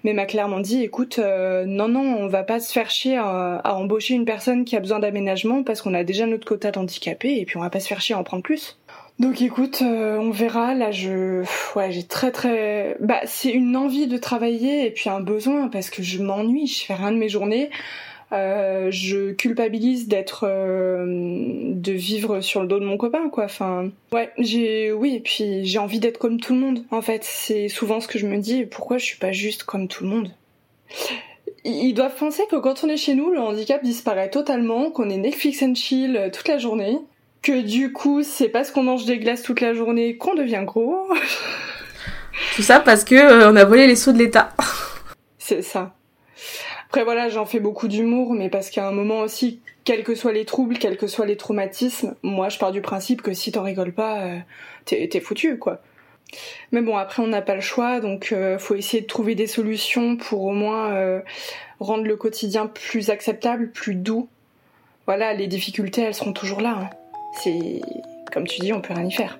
mais 0.03 0.13
m'a 0.13 0.25
clairement 0.25 0.59
dit, 0.59 0.83
écoute, 0.83 1.19
euh, 1.19 1.65
non 1.65 1.87
non, 1.87 2.01
on 2.19 2.27
va 2.27 2.43
pas 2.43 2.59
se 2.59 2.71
faire 2.71 2.89
chier 2.89 3.17
à, 3.17 3.61
embaucher 3.75 4.13
une 4.13 4.25
personne 4.25 4.65
qui 4.65 4.75
a 4.75 4.79
besoin 4.79 4.99
d'aménagement 4.99 5.63
parce 5.63 5.81
qu'on 5.81 5.93
a 5.93 6.03
déjà 6.03 6.25
notre 6.25 6.45
quota 6.45 6.71
d'handicapés 6.71 7.39
et 7.39 7.45
puis 7.45 7.57
on 7.57 7.61
va 7.61 7.69
pas 7.69 7.79
se 7.79 7.87
faire 7.87 8.01
chier 8.01 8.15
à 8.15 8.19
en 8.19 8.23
prendre 8.23 8.43
plus. 8.43 8.77
Donc 9.19 9.41
écoute, 9.41 9.81
euh, 9.81 10.17
on 10.17 10.31
verra. 10.31 10.73
Là, 10.73 10.91
je, 10.91 11.43
ouais, 11.75 11.91
j'ai 11.91 12.03
très 12.03 12.31
très, 12.31 12.95
bah 13.01 13.19
c'est 13.25 13.51
une 13.51 13.75
envie 13.75 14.07
de 14.07 14.17
travailler 14.17 14.85
et 14.85 14.91
puis 14.91 15.09
un 15.09 15.19
besoin 15.19 15.67
parce 15.67 15.89
que 15.89 16.01
je 16.01 16.23
m'ennuie. 16.23 16.67
Je 16.67 16.85
fais 16.85 16.93
rien 16.93 17.11
de 17.11 17.17
mes 17.17 17.27
journées. 17.27 17.69
Euh, 18.31 18.89
je 18.91 19.31
culpabilise 19.31 20.07
d'être 20.07 20.45
euh, 20.47 21.03
de 21.07 21.91
vivre 21.91 22.41
sur 22.41 22.61
le 22.61 22.67
dos 22.67 22.79
de 22.79 22.85
mon 22.85 22.95
copain 22.95 23.27
quoi. 23.29 23.45
Enfin 23.45 23.89
ouais 24.11 24.31
j'ai 24.37 24.91
oui 24.91 25.15
et 25.15 25.19
puis 25.19 25.65
j'ai 25.65 25.79
envie 25.79 25.99
d'être 25.99 26.19
comme 26.19 26.39
tout 26.39 26.53
le 26.53 26.59
monde 26.59 26.83
en 26.91 27.01
fait. 27.01 27.23
C'est 27.23 27.69
souvent 27.69 27.99
ce 27.99 28.07
que 28.07 28.19
je 28.19 28.27
me 28.27 28.37
dis 28.37 28.65
pourquoi 28.65 28.99
je 28.99 29.05
suis 29.05 29.17
pas 29.17 29.31
juste 29.31 29.63
comme 29.63 29.87
tout 29.87 30.03
le 30.03 30.11
monde? 30.11 30.31
Ils 31.65 31.93
doivent 31.93 32.15
penser 32.15 32.43
que 32.51 32.55
quand 32.57 32.83
on 32.83 32.89
est 32.89 32.97
chez 32.97 33.15
nous 33.15 33.31
le 33.31 33.39
handicap 33.39 33.83
disparaît 33.83 34.29
totalement 34.29 34.91
qu'on 34.91 35.09
est 35.09 35.17
Netflix 35.17 35.63
and 35.63 35.73
chill 35.73 36.15
euh, 36.15 36.29
toute 36.29 36.47
la 36.47 36.59
journée 36.59 36.99
que 37.41 37.61
du 37.61 37.91
coup 37.93 38.21
c'est 38.21 38.49
parce 38.49 38.69
qu'on 38.69 38.83
mange 38.83 39.05
des 39.05 39.17
glaces 39.17 39.41
toute 39.41 39.61
la 39.61 39.73
journée 39.73 40.17
qu'on 40.17 40.35
devient 40.35 40.63
gros. 40.65 41.07
Tout 42.55 42.61
ça 42.61 42.79
parce 42.79 43.03
que 43.03 43.49
on 43.49 43.55
a 43.55 43.65
volé 43.65 43.87
les 43.87 43.95
sous 43.95 44.11
de 44.11 44.19
l'État. 44.19 44.53
C'est 45.39 45.63
ça 45.63 45.95
après 46.89 47.03
voilà, 47.03 47.29
j'en 47.29 47.45
fais 47.45 47.59
beaucoup 47.59 47.87
d'humour, 47.87 48.33
mais 48.33 48.49
parce 48.49 48.71
qu'à 48.71 48.87
un 48.87 48.91
moment 48.91 49.19
aussi, 49.19 49.61
quels 49.83 50.03
que 50.03 50.15
soient 50.15 50.31
les 50.31 50.43
troubles, 50.43 50.79
quels 50.79 50.97
que 50.97 51.05
soient 51.05 51.27
les 51.27 51.37
traumatismes, 51.37 52.15
moi 52.23 52.49
je 52.49 52.57
pars 52.57 52.71
du 52.71 52.81
principe 52.81 53.21
que 53.21 53.31
si 53.31 53.51
t'en 53.51 53.61
rigoles 53.61 53.93
pas, 53.93 54.21
euh, 54.21 54.39
t'es 54.85 55.19
foutu 55.19 55.59
quoi. 55.59 55.81
Mais 56.71 56.81
bon, 56.81 56.97
après 56.97 57.21
on 57.21 57.27
n'a 57.27 57.43
pas 57.43 57.53
le 57.53 57.61
choix, 57.61 57.99
donc 57.99 58.31
euh, 58.31 58.57
faut 58.57 58.73
essayer 58.73 59.03
de 59.03 59.07
trouver 59.07 59.35
des 59.35 59.45
solutions 59.45 60.17
pour 60.17 60.45
au 60.45 60.51
moins 60.51 60.91
euh, 60.93 61.21
rendre 61.79 62.05
le 62.05 62.15
quotidien 62.15 62.65
plus 62.65 63.11
acceptable, 63.11 63.69
plus 63.69 63.93
doux. 63.93 64.27
Voilà, 65.05 65.35
les 65.35 65.45
difficultés 65.45 66.01
elles 66.01 66.15
seront 66.15 66.33
toujours 66.33 66.59
là. 66.59 66.75
Hein. 66.81 66.89
C'est 67.33 67.81
comme 68.33 68.47
tu 68.47 68.61
dis, 68.61 68.73
on 68.73 68.81
peut 68.81 68.95
rien 68.95 69.05
y 69.05 69.11
faire. 69.11 69.37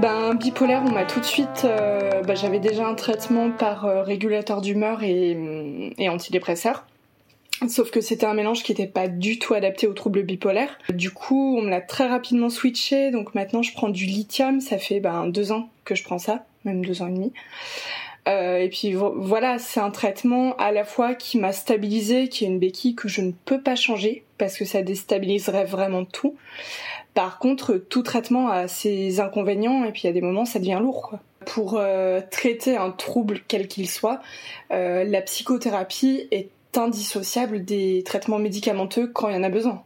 Ben 0.00 0.34
bipolaire, 0.34 0.82
on 0.86 0.92
m'a 0.92 1.04
tout 1.04 1.18
de 1.18 1.24
suite. 1.24 1.62
Euh, 1.64 2.22
ben, 2.22 2.36
j'avais 2.36 2.60
déjà 2.60 2.86
un 2.86 2.94
traitement 2.94 3.50
par 3.50 3.84
euh, 3.84 4.02
régulateur 4.02 4.60
d'humeur 4.60 5.02
et, 5.02 5.92
et 5.98 6.08
antidépresseur. 6.08 6.84
Sauf 7.68 7.90
que 7.90 8.00
c'était 8.00 8.26
un 8.26 8.34
mélange 8.34 8.62
qui 8.62 8.70
n'était 8.70 8.86
pas 8.86 9.08
du 9.08 9.40
tout 9.40 9.54
adapté 9.54 9.88
aux 9.88 9.92
troubles 9.92 10.22
bipolaires. 10.22 10.78
Du 10.90 11.10
coup, 11.10 11.56
on 11.58 11.62
me 11.62 11.70
l'a 11.70 11.80
très 11.80 12.06
rapidement 12.06 12.48
switché. 12.48 13.10
Donc 13.10 13.34
maintenant, 13.34 13.62
je 13.62 13.72
prends 13.72 13.88
du 13.88 14.04
lithium. 14.04 14.60
Ça 14.60 14.78
fait 14.78 15.00
ben, 15.00 15.26
deux 15.26 15.50
ans 15.50 15.68
que 15.84 15.96
je 15.96 16.04
prends 16.04 16.18
ça, 16.18 16.44
même 16.64 16.84
deux 16.84 17.02
ans 17.02 17.08
et 17.08 17.12
demi. 17.12 17.32
Euh, 18.28 18.58
et 18.58 18.68
puis 18.68 18.94
voilà, 18.94 19.58
c'est 19.58 19.80
un 19.80 19.90
traitement 19.90 20.54
à 20.56 20.70
la 20.70 20.84
fois 20.84 21.14
qui 21.14 21.38
m'a 21.38 21.52
stabilisé, 21.52 22.28
qui 22.28 22.44
est 22.44 22.48
une 22.48 22.58
béquille 22.58 22.94
que 22.94 23.08
je 23.08 23.22
ne 23.22 23.32
peux 23.44 23.60
pas 23.60 23.74
changer 23.74 24.24
parce 24.36 24.56
que 24.56 24.64
ça 24.64 24.82
déstabiliserait 24.82 25.64
vraiment 25.64 26.04
tout. 26.04 26.36
Par 27.14 27.38
contre, 27.38 27.74
tout 27.74 28.02
traitement 28.02 28.48
a 28.48 28.68
ses 28.68 29.20
inconvénients 29.20 29.84
et 29.84 29.92
puis 29.92 30.06
a 30.08 30.12
des 30.12 30.20
moments 30.20 30.44
ça 30.44 30.58
devient 30.58 30.78
lourd. 30.80 31.14
Pour 31.46 31.78
euh, 31.78 32.20
traiter 32.30 32.76
un 32.76 32.90
trouble 32.90 33.40
quel 33.48 33.68
qu'il 33.68 33.88
soit, 33.88 34.20
euh, 34.70 35.04
la 35.04 35.22
psychothérapie 35.22 36.28
est 36.30 36.50
indissociable 36.76 37.64
des 37.64 38.02
traitements 38.04 38.38
médicamenteux 38.38 39.06
quand 39.06 39.28
il 39.28 39.34
y 39.34 39.38
en 39.38 39.42
a 39.42 39.48
besoin. 39.48 39.82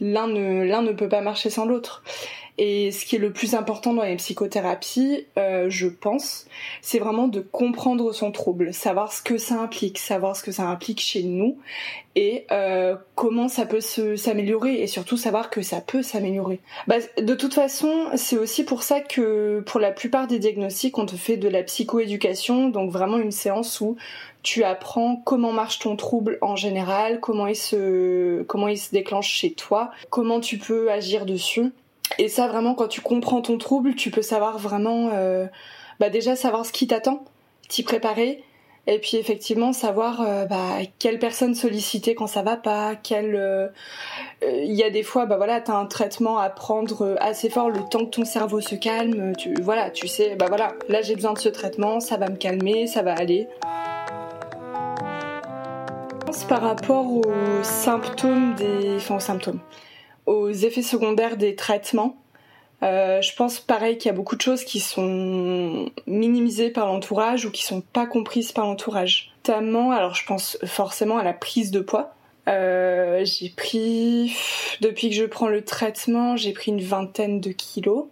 L'un 0.00 0.26
ne 0.26 0.92
peut 0.92 1.08
pas 1.08 1.20
marcher 1.20 1.48
sans 1.48 1.64
l'autre. 1.64 2.02
Et 2.58 2.90
ce 2.90 3.04
qui 3.04 3.16
est 3.16 3.18
le 3.18 3.32
plus 3.32 3.54
important 3.54 3.92
dans 3.92 4.02
les 4.02 4.16
psychothérapies, 4.16 5.26
euh, 5.36 5.66
je 5.68 5.88
pense, 5.88 6.46
c'est 6.80 6.98
vraiment 6.98 7.28
de 7.28 7.40
comprendre 7.40 8.12
son 8.12 8.32
trouble, 8.32 8.72
savoir 8.72 9.12
ce 9.12 9.20
que 9.20 9.36
ça 9.36 9.60
implique, 9.60 9.98
savoir 9.98 10.36
ce 10.36 10.42
que 10.42 10.52
ça 10.52 10.64
implique 10.64 11.00
chez 11.00 11.22
nous 11.22 11.58
et 12.14 12.46
euh, 12.50 12.96
comment 13.14 13.48
ça 13.48 13.66
peut 13.66 13.80
s'améliorer 13.82 14.80
et 14.80 14.86
surtout 14.86 15.18
savoir 15.18 15.50
que 15.50 15.60
ça 15.60 15.82
peut 15.82 16.02
s'améliorer. 16.02 16.60
Bah, 16.86 16.96
de 17.20 17.34
toute 17.34 17.52
façon, 17.52 18.06
c'est 18.14 18.38
aussi 18.38 18.64
pour 18.64 18.82
ça 18.82 19.00
que 19.00 19.62
pour 19.66 19.78
la 19.78 19.92
plupart 19.92 20.26
des 20.26 20.38
diagnostics, 20.38 20.96
on 20.96 21.04
te 21.04 21.16
fait 21.16 21.36
de 21.36 21.48
la 21.48 21.62
psychoéducation, 21.62 22.70
donc 22.70 22.90
vraiment 22.90 23.18
une 23.18 23.32
séance 23.32 23.82
où 23.82 23.96
tu 24.42 24.64
apprends 24.64 25.16
comment 25.16 25.52
marche 25.52 25.80
ton 25.80 25.94
trouble 25.94 26.38
en 26.40 26.56
général, 26.56 27.20
comment 27.20 27.48
il 27.48 27.56
se 27.56 28.44
comment 28.44 28.68
il 28.68 28.78
se 28.78 28.92
déclenche 28.92 29.28
chez 29.28 29.52
toi, 29.52 29.90
comment 30.08 30.40
tu 30.40 30.56
peux 30.56 30.90
agir 30.90 31.26
dessus. 31.26 31.72
Et 32.18 32.28
ça, 32.28 32.48
vraiment, 32.48 32.74
quand 32.74 32.88
tu 32.88 33.00
comprends 33.00 33.42
ton 33.42 33.58
trouble, 33.58 33.94
tu 33.94 34.10
peux 34.10 34.22
savoir 34.22 34.58
vraiment 34.58 35.10
euh, 35.12 35.46
bah 36.00 36.08
déjà 36.08 36.36
savoir 36.36 36.64
ce 36.64 36.72
qui 36.72 36.86
t'attend, 36.86 37.24
t'y 37.68 37.82
préparer, 37.82 38.42
et 38.86 38.98
puis 38.98 39.16
effectivement 39.16 39.72
savoir 39.72 40.20
euh, 40.20 40.44
bah, 40.44 40.78
quelle 40.98 41.18
personne 41.18 41.54
solliciter 41.54 42.14
quand 42.14 42.26
ça 42.26 42.42
va 42.42 42.56
pas, 42.56 42.94
quelle 42.94 43.34
euh, 43.34 43.68
il 44.42 44.74
y 44.74 44.82
a 44.82 44.90
des 44.90 45.02
fois 45.02 45.26
bah 45.26 45.36
voilà, 45.36 45.60
tu 45.60 45.70
as 45.70 45.76
un 45.76 45.86
traitement 45.86 46.38
à 46.38 46.48
prendre 46.48 47.16
assez 47.20 47.50
fort 47.50 47.70
le 47.70 47.80
temps 47.90 48.04
que 48.06 48.10
ton 48.10 48.24
cerveau 48.24 48.60
se 48.60 48.76
calme, 48.76 49.34
tu 49.36 49.54
voilà, 49.60 49.90
tu 49.90 50.06
sais 50.06 50.36
bah 50.36 50.46
voilà, 50.48 50.74
là 50.88 51.02
j'ai 51.02 51.16
besoin 51.16 51.32
de 51.32 51.38
ce 51.38 51.48
traitement, 51.48 52.00
ça 52.00 52.16
va 52.16 52.28
me 52.28 52.36
calmer, 52.36 52.86
ça 52.86 53.02
va 53.02 53.12
aller. 53.14 53.48
Par 56.48 56.60
rapport 56.60 57.06
aux 57.10 57.62
symptômes 57.62 58.54
des 58.54 58.96
enfin 58.96 59.16
aux 59.16 59.20
symptômes, 59.20 59.60
aux 60.26 60.50
effets 60.50 60.82
secondaires 60.82 61.36
des 61.36 61.54
traitements, 61.54 62.16
euh, 62.82 63.22
je 63.22 63.34
pense 63.34 63.58
pareil 63.58 63.96
qu'il 63.96 64.10
y 64.10 64.14
a 64.14 64.16
beaucoup 64.16 64.36
de 64.36 64.42
choses 64.42 64.64
qui 64.64 64.80
sont 64.80 65.90
minimisées 66.06 66.70
par 66.70 66.86
l'entourage 66.86 67.46
ou 67.46 67.50
qui 67.50 67.64
sont 67.64 67.80
pas 67.80 68.06
comprises 68.06 68.52
par 68.52 68.66
l'entourage. 68.66 69.32
Notamment, 69.46 69.92
alors 69.92 70.14
je 70.14 70.26
pense 70.26 70.58
forcément 70.64 71.18
à 71.18 71.24
la 71.24 71.32
prise 71.32 71.70
de 71.70 71.80
poids. 71.80 72.14
Euh, 72.48 73.24
j'ai 73.24 73.48
pris, 73.48 74.36
depuis 74.80 75.10
que 75.10 75.16
je 75.16 75.24
prends 75.24 75.48
le 75.48 75.64
traitement, 75.64 76.36
j'ai 76.36 76.52
pris 76.52 76.70
une 76.70 76.82
vingtaine 76.82 77.40
de 77.40 77.50
kilos. 77.50 78.06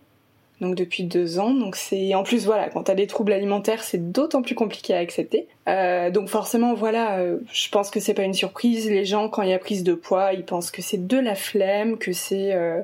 Depuis 0.64 1.05
deux 1.05 1.38
ans, 1.38 1.53
donc 1.53 1.77
c'est 1.77 2.14
en 2.14 2.22
plus 2.22 2.46
voilà 2.46 2.68
quand 2.68 2.85
t'as 2.85 2.94
des 2.94 3.07
troubles 3.07 3.33
alimentaires 3.33 3.83
c'est 3.83 4.12
d'autant 4.12 4.42
plus 4.42 4.55
compliqué 4.55 4.94
à 4.94 4.98
accepter. 4.98 5.46
Euh, 5.68 6.11
donc 6.11 6.29
forcément 6.29 6.74
voilà, 6.74 7.18
euh, 7.18 7.38
je 7.53 7.68
pense 7.68 7.90
que 7.90 8.00
c'est 8.00 8.14
pas 8.14 8.22
une 8.22 8.35
surprise. 8.35 8.88
Les 8.88 9.05
gens 9.05 9.29
quand 9.29 9.42
il 9.42 9.50
y 9.50 9.53
a 9.53 9.59
prise 9.59 9.85
de 9.85 9.94
poids, 9.94 10.33
ils 10.33 10.44
pensent 10.44 10.70
que 10.70 10.83
c'est 10.83 11.07
de 11.07 11.18
la 11.18 11.35
flemme, 11.35 11.98
que 11.98 12.12
c'est 12.12 12.55
euh, 12.55 12.81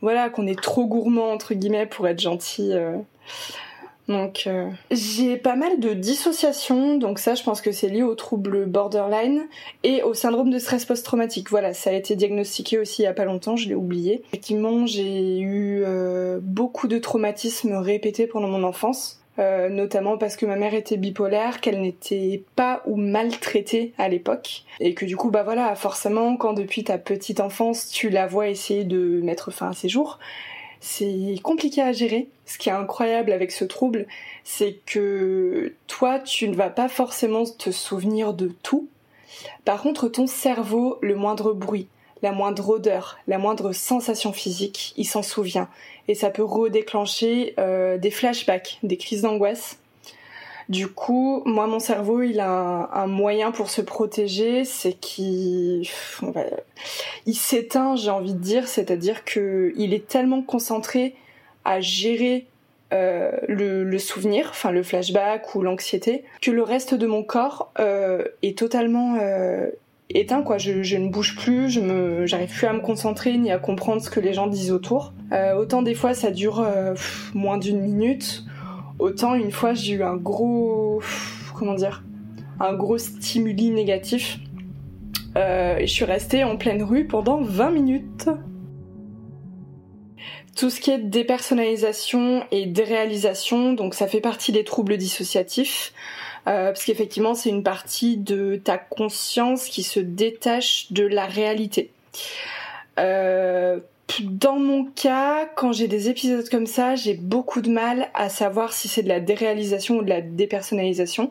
voilà, 0.00 0.28
qu'on 0.30 0.46
est 0.46 0.60
trop 0.60 0.86
gourmand 0.86 1.30
entre 1.30 1.54
guillemets 1.54 1.86
pour 1.86 2.08
être 2.08 2.20
gentil. 2.20 2.72
Donc 4.08 4.44
euh, 4.46 4.70
j'ai 4.92 5.36
pas 5.36 5.56
mal 5.56 5.80
de 5.80 5.92
dissociation, 5.92 6.96
donc 6.96 7.18
ça 7.18 7.34
je 7.34 7.42
pense 7.42 7.60
que 7.60 7.72
c'est 7.72 7.88
lié 7.88 8.02
au 8.02 8.14
trouble 8.14 8.66
borderline 8.66 9.46
et 9.82 10.02
au 10.02 10.14
syndrome 10.14 10.50
de 10.50 10.58
stress 10.58 10.84
post-traumatique. 10.84 11.50
Voilà, 11.50 11.74
ça 11.74 11.90
a 11.90 11.92
été 11.92 12.14
diagnostiqué 12.14 12.78
aussi 12.78 13.02
il 13.02 13.06
y 13.06 13.08
a 13.08 13.14
pas 13.14 13.24
longtemps, 13.24 13.56
je 13.56 13.68
l'ai 13.68 13.74
oublié. 13.74 14.22
Effectivement, 14.28 14.86
j'ai 14.86 15.40
eu 15.40 15.82
euh, 15.84 16.38
beaucoup 16.40 16.86
de 16.86 16.98
traumatismes 16.98 17.74
répétés 17.74 18.26
pendant 18.26 18.48
mon 18.48 18.62
enfance. 18.62 19.20
Euh, 19.38 19.68
notamment 19.68 20.16
parce 20.16 20.34
que 20.34 20.46
ma 20.46 20.56
mère 20.56 20.72
était 20.72 20.96
bipolaire, 20.96 21.60
qu'elle 21.60 21.82
n'était 21.82 22.42
pas 22.54 22.82
ou 22.86 22.96
maltraitée 22.96 23.92
à 23.98 24.08
l'époque, 24.08 24.64
et 24.80 24.94
que 24.94 25.04
du 25.04 25.14
coup, 25.14 25.30
bah 25.30 25.42
voilà, 25.42 25.74
forcément, 25.74 26.38
quand 26.38 26.54
depuis 26.54 26.84
ta 26.84 26.96
petite 26.96 27.40
enfance, 27.40 27.90
tu 27.90 28.08
la 28.08 28.26
vois 28.26 28.48
essayer 28.48 28.84
de 28.84 29.20
mettre 29.20 29.50
fin 29.50 29.68
à 29.68 29.72
ses 29.74 29.90
jours, 29.90 30.18
c'est 30.86 31.40
compliqué 31.42 31.82
à 31.82 31.92
gérer. 31.92 32.28
Ce 32.46 32.58
qui 32.58 32.68
est 32.68 32.72
incroyable 32.72 33.32
avec 33.32 33.50
ce 33.50 33.64
trouble, 33.64 34.06
c'est 34.44 34.78
que 34.86 35.74
toi, 35.88 36.20
tu 36.20 36.48
ne 36.48 36.54
vas 36.54 36.70
pas 36.70 36.88
forcément 36.88 37.44
te 37.44 37.72
souvenir 37.72 38.32
de 38.32 38.52
tout. 38.62 38.88
Par 39.64 39.82
contre, 39.82 40.08
ton 40.08 40.28
cerveau, 40.28 40.98
le 41.02 41.16
moindre 41.16 41.52
bruit, 41.52 41.88
la 42.22 42.30
moindre 42.30 42.68
odeur, 42.68 43.18
la 43.26 43.38
moindre 43.38 43.72
sensation 43.72 44.32
physique, 44.32 44.94
il 44.96 45.06
s'en 45.06 45.22
souvient. 45.22 45.68
Et 46.06 46.14
ça 46.14 46.30
peut 46.30 46.44
redéclencher 46.44 47.54
euh, 47.58 47.98
des 47.98 48.12
flashbacks, 48.12 48.78
des 48.84 48.96
crises 48.96 49.22
d'angoisse. 49.22 49.78
Du 50.68 50.88
coup, 50.88 51.42
moi, 51.46 51.66
mon 51.66 51.78
cerveau, 51.78 52.22
il 52.22 52.40
a 52.40 52.90
un, 52.92 53.06
moyen 53.06 53.52
pour 53.52 53.70
se 53.70 53.80
protéger, 53.80 54.64
c'est 54.64 54.94
qu'il 54.94 55.88
il 57.26 57.34
s'éteint, 57.34 57.94
j'ai 57.94 58.10
envie 58.10 58.34
de 58.34 58.40
dire, 58.40 58.66
c'est-à-dire 58.66 59.24
que 59.24 59.72
il 59.76 59.94
est 59.94 60.08
tellement 60.08 60.42
concentré 60.42 61.14
à 61.64 61.80
gérer 61.80 62.46
euh, 62.92 63.32
le, 63.48 63.98
souvenir, 63.98 64.48
enfin 64.50 64.72
le 64.72 64.82
flashback 64.82 65.54
ou 65.54 65.62
l'anxiété, 65.62 66.24
que 66.42 66.50
le 66.50 66.62
reste 66.62 66.94
de 66.94 67.06
mon 67.06 67.22
corps 67.22 67.72
euh, 67.78 68.24
est 68.42 68.58
totalement 68.58 69.16
éteint 70.10 70.42
quoi. 70.42 70.58
Je, 70.58 70.96
ne 70.96 71.08
bouge 71.08 71.36
plus 71.36 71.68
je 71.70 71.80
me 71.80 72.26
j'arrive 72.26 72.50
plus 72.50 72.66
à 72.66 72.72
me 72.72 72.80
concentrer 72.80 73.36
ni 73.36 73.50
à 73.50 73.58
comprendre 73.58 74.02
ce 74.02 74.10
que 74.10 74.20
les 74.20 74.32
gens 74.32 74.46
disent 74.46 74.72
autour. 74.72 75.12
Euh, 75.32 75.54
autant 75.54 75.82
des 75.82 75.94
fois 75.94 76.14
ça 76.14 76.30
dure 76.30 76.60
euh, 76.60 76.94
moins 77.34 77.58
d'une 77.58 77.80
minute 77.80 78.44
autant 78.98 79.34
une 79.34 79.50
fois 79.50 79.74
j'ai 79.74 79.94
eu 79.94 80.02
un 80.02 80.16
gros 80.16 81.02
comment 81.54 81.74
dire 81.74 82.02
un 82.60 82.74
gros 82.74 82.98
stimuli 82.98 83.70
négatif 83.70 84.38
euh, 85.36 85.76
et 85.76 85.86
je 85.86 85.92
suis 85.92 86.04
restée 86.04 86.44
en 86.44 86.56
pleine 86.56 86.82
rue 86.82 87.06
pendant 87.06 87.42
20 87.42 87.70
minutes 87.70 88.28
tout 90.56 90.70
ce 90.70 90.80
qui 90.80 90.90
est 90.90 90.98
dépersonnalisation 90.98 92.44
et 92.50 92.64
déréalisation, 92.64 93.74
donc 93.74 93.94
ça 93.94 94.08
fait 94.08 94.22
partie 94.22 94.52
des 94.52 94.64
troubles 94.64 94.96
dissociatifs. 94.96 95.92
Euh, 96.48 96.68
parce 96.68 96.84
qu'effectivement 96.84 97.34
c'est 97.34 97.50
une 97.50 97.64
partie 97.64 98.16
de 98.16 98.56
ta 98.62 98.78
conscience 98.78 99.66
qui 99.66 99.82
se 99.82 100.00
détache 100.00 100.92
de 100.92 101.04
la 101.04 101.26
réalité. 101.26 101.90
Euh, 102.98 103.80
dans 104.22 104.58
mon 104.58 104.84
cas, 104.84 105.46
quand 105.56 105.72
j'ai 105.72 105.88
des 105.88 106.08
épisodes 106.08 106.48
comme 106.48 106.66
ça, 106.66 106.94
j'ai 106.94 107.14
beaucoup 107.14 107.60
de 107.60 107.70
mal 107.70 108.08
à 108.14 108.28
savoir 108.28 108.72
si 108.72 108.88
c'est 108.88 109.02
de 109.02 109.08
la 109.08 109.20
déréalisation 109.20 109.98
ou 109.98 110.02
de 110.02 110.08
la 110.08 110.20
dépersonnalisation. 110.20 111.30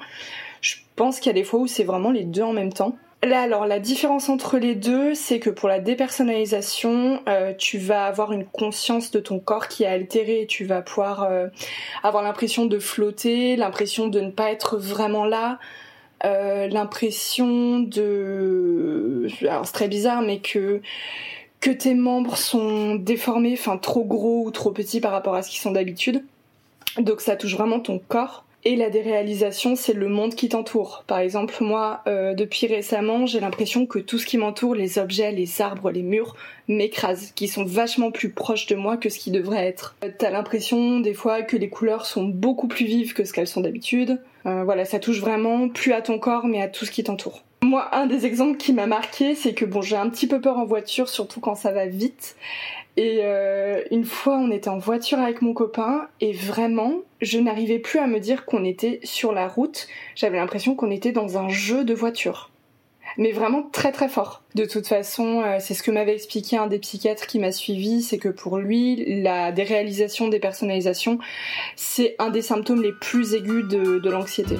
Je 0.61 0.75
pense 0.95 1.19
qu'il 1.19 1.29
y 1.29 1.35
a 1.35 1.39
des 1.39 1.43
fois 1.43 1.59
où 1.59 1.67
c'est 1.67 1.83
vraiment 1.83 2.11
les 2.11 2.23
deux 2.23 2.43
en 2.43 2.53
même 2.53 2.73
temps. 2.73 2.95
Là, 3.23 3.41
alors 3.41 3.65
la 3.65 3.79
différence 3.79 4.29
entre 4.29 4.59
les 4.59 4.75
deux, 4.75 5.15
c'est 5.15 5.39
que 5.39 5.49
pour 5.49 5.67
la 5.67 5.79
dépersonnalisation, 5.79 7.21
euh, 7.27 7.53
tu 7.57 7.79
vas 7.79 8.05
avoir 8.05 8.33
une 8.33 8.45
conscience 8.45 9.09
de 9.09 9.19
ton 9.19 9.39
corps 9.39 9.67
qui 9.67 9.83
est 9.83 9.87
altérée. 9.87 10.45
Tu 10.47 10.65
vas 10.65 10.81
pouvoir 10.81 11.23
euh, 11.23 11.47
avoir 12.03 12.23
l'impression 12.23 12.65
de 12.67 12.77
flotter, 12.77 13.55
l'impression 13.55 14.07
de 14.07 14.19
ne 14.19 14.29
pas 14.29 14.51
être 14.51 14.77
vraiment 14.77 15.25
là, 15.25 15.57
euh, 16.23 16.67
l'impression 16.67 17.79
de, 17.79 19.27
alors 19.41 19.65
c'est 19.65 19.73
très 19.73 19.87
bizarre, 19.87 20.21
mais 20.21 20.39
que 20.39 20.81
que 21.65 21.71
tes 21.71 21.95
membres 21.95 22.37
sont 22.37 22.93
déformés, 22.93 23.53
enfin 23.57 23.77
trop 23.77 24.03
gros 24.03 24.45
ou 24.45 24.51
trop 24.51 24.69
petits 24.69 24.99
par 25.01 25.11
rapport 25.11 25.33
à 25.33 25.41
ce 25.41 25.49
qu'ils 25.49 25.61
sont 25.61 25.71
d'habitude. 25.71 26.23
Donc 26.99 27.21
ça 27.21 27.35
touche 27.35 27.55
vraiment 27.55 27.79
ton 27.79 27.97
corps. 27.97 28.45
Et 28.65 28.75
la 28.75 28.91
déréalisation, 28.91 29.75
c'est 29.75 29.93
le 29.93 30.07
monde 30.07 30.35
qui 30.35 30.47
t'entoure. 30.49 31.03
Par 31.07 31.17
exemple, 31.17 31.55
moi, 31.61 32.01
euh, 32.05 32.35
depuis 32.35 32.67
récemment, 32.67 33.25
j'ai 33.25 33.39
l'impression 33.39 33.87
que 33.87 33.97
tout 33.97 34.19
ce 34.19 34.27
qui 34.27 34.37
m'entoure, 34.37 34.75
les 34.75 34.99
objets, 34.99 35.31
les 35.31 35.59
arbres, 35.59 35.89
les 35.89 36.03
murs, 36.03 36.35
m'écrasent, 36.67 37.31
qui 37.35 37.47
sont 37.47 37.65
vachement 37.65 38.11
plus 38.11 38.29
proches 38.29 38.67
de 38.67 38.75
moi 38.75 38.97
que 38.97 39.09
ce 39.09 39.17
qui 39.17 39.31
devrait 39.31 39.65
être. 39.65 39.95
T'as 40.19 40.29
l'impression 40.29 40.99
des 40.99 41.15
fois 41.15 41.41
que 41.41 41.57
les 41.57 41.69
couleurs 41.69 42.05
sont 42.05 42.25
beaucoup 42.25 42.67
plus 42.67 42.85
vives 42.85 43.13
que 43.13 43.25
ce 43.25 43.33
qu'elles 43.33 43.47
sont 43.47 43.61
d'habitude. 43.61 44.21
Euh, 44.45 44.63
voilà, 44.63 44.85
ça 44.85 44.99
touche 44.99 45.19
vraiment 45.19 45.67
plus 45.67 45.93
à 45.93 46.03
ton 46.03 46.19
corps, 46.19 46.45
mais 46.45 46.61
à 46.61 46.67
tout 46.67 46.85
ce 46.85 46.91
qui 46.91 47.03
t'entoure. 47.03 47.43
Moi, 47.65 47.89
un 47.95 48.05
des 48.05 48.27
exemples 48.27 48.57
qui 48.57 48.73
m'a 48.73 48.85
marqué, 48.85 49.33
c'est 49.33 49.55
que 49.55 49.65
bon, 49.65 49.81
j'ai 49.81 49.95
un 49.95 50.07
petit 50.11 50.27
peu 50.27 50.39
peur 50.39 50.59
en 50.59 50.65
voiture, 50.65 51.09
surtout 51.09 51.39
quand 51.39 51.55
ça 51.55 51.71
va 51.71 51.87
vite. 51.87 52.35
Et 52.95 53.21
euh, 53.23 53.81
une 53.89 54.05
fois, 54.05 54.37
on 54.37 54.51
était 54.51 54.69
en 54.69 54.77
voiture 54.77 55.17
avec 55.17 55.41
mon 55.41 55.53
copain 55.53 56.07
et 56.21 56.31
vraiment, 56.31 57.01
je 57.21 57.39
n'arrivais 57.39 57.79
plus 57.79 57.97
à 57.97 58.05
me 58.05 58.19
dire 58.19 58.45
qu'on 58.45 58.63
était 58.63 58.99
sur 59.03 59.33
la 59.33 59.47
route. 59.47 59.87
J'avais 60.13 60.37
l'impression 60.37 60.75
qu'on 60.75 60.91
était 60.91 61.11
dans 61.11 61.39
un 61.39 61.49
jeu 61.49 61.83
de 61.83 61.95
voiture. 61.95 62.51
Mais 63.17 63.31
vraiment 63.31 63.63
très 63.63 63.91
très 63.91 64.09
fort. 64.09 64.43
De 64.53 64.65
toute 64.65 64.85
façon, 64.85 65.41
euh, 65.41 65.57
c'est 65.59 65.73
ce 65.73 65.81
que 65.81 65.89
m'avait 65.89 66.13
expliqué 66.13 66.57
un 66.57 66.67
des 66.67 66.77
psychiatres 66.77 67.25
qui 67.25 67.39
m'a 67.39 67.51
suivi, 67.51 68.03
c'est 68.03 68.19
que 68.19 68.29
pour 68.29 68.59
lui, 68.59 69.23
la 69.23 69.51
déréalisation 69.51 70.27
des 70.27 70.39
personnalisations, 70.39 71.17
c'est 71.75 72.15
un 72.19 72.29
des 72.29 72.43
symptômes 72.43 72.83
les 72.83 72.93
plus 72.93 73.33
aigus 73.33 73.67
de, 73.67 74.07
l'anxiété. 74.07 74.57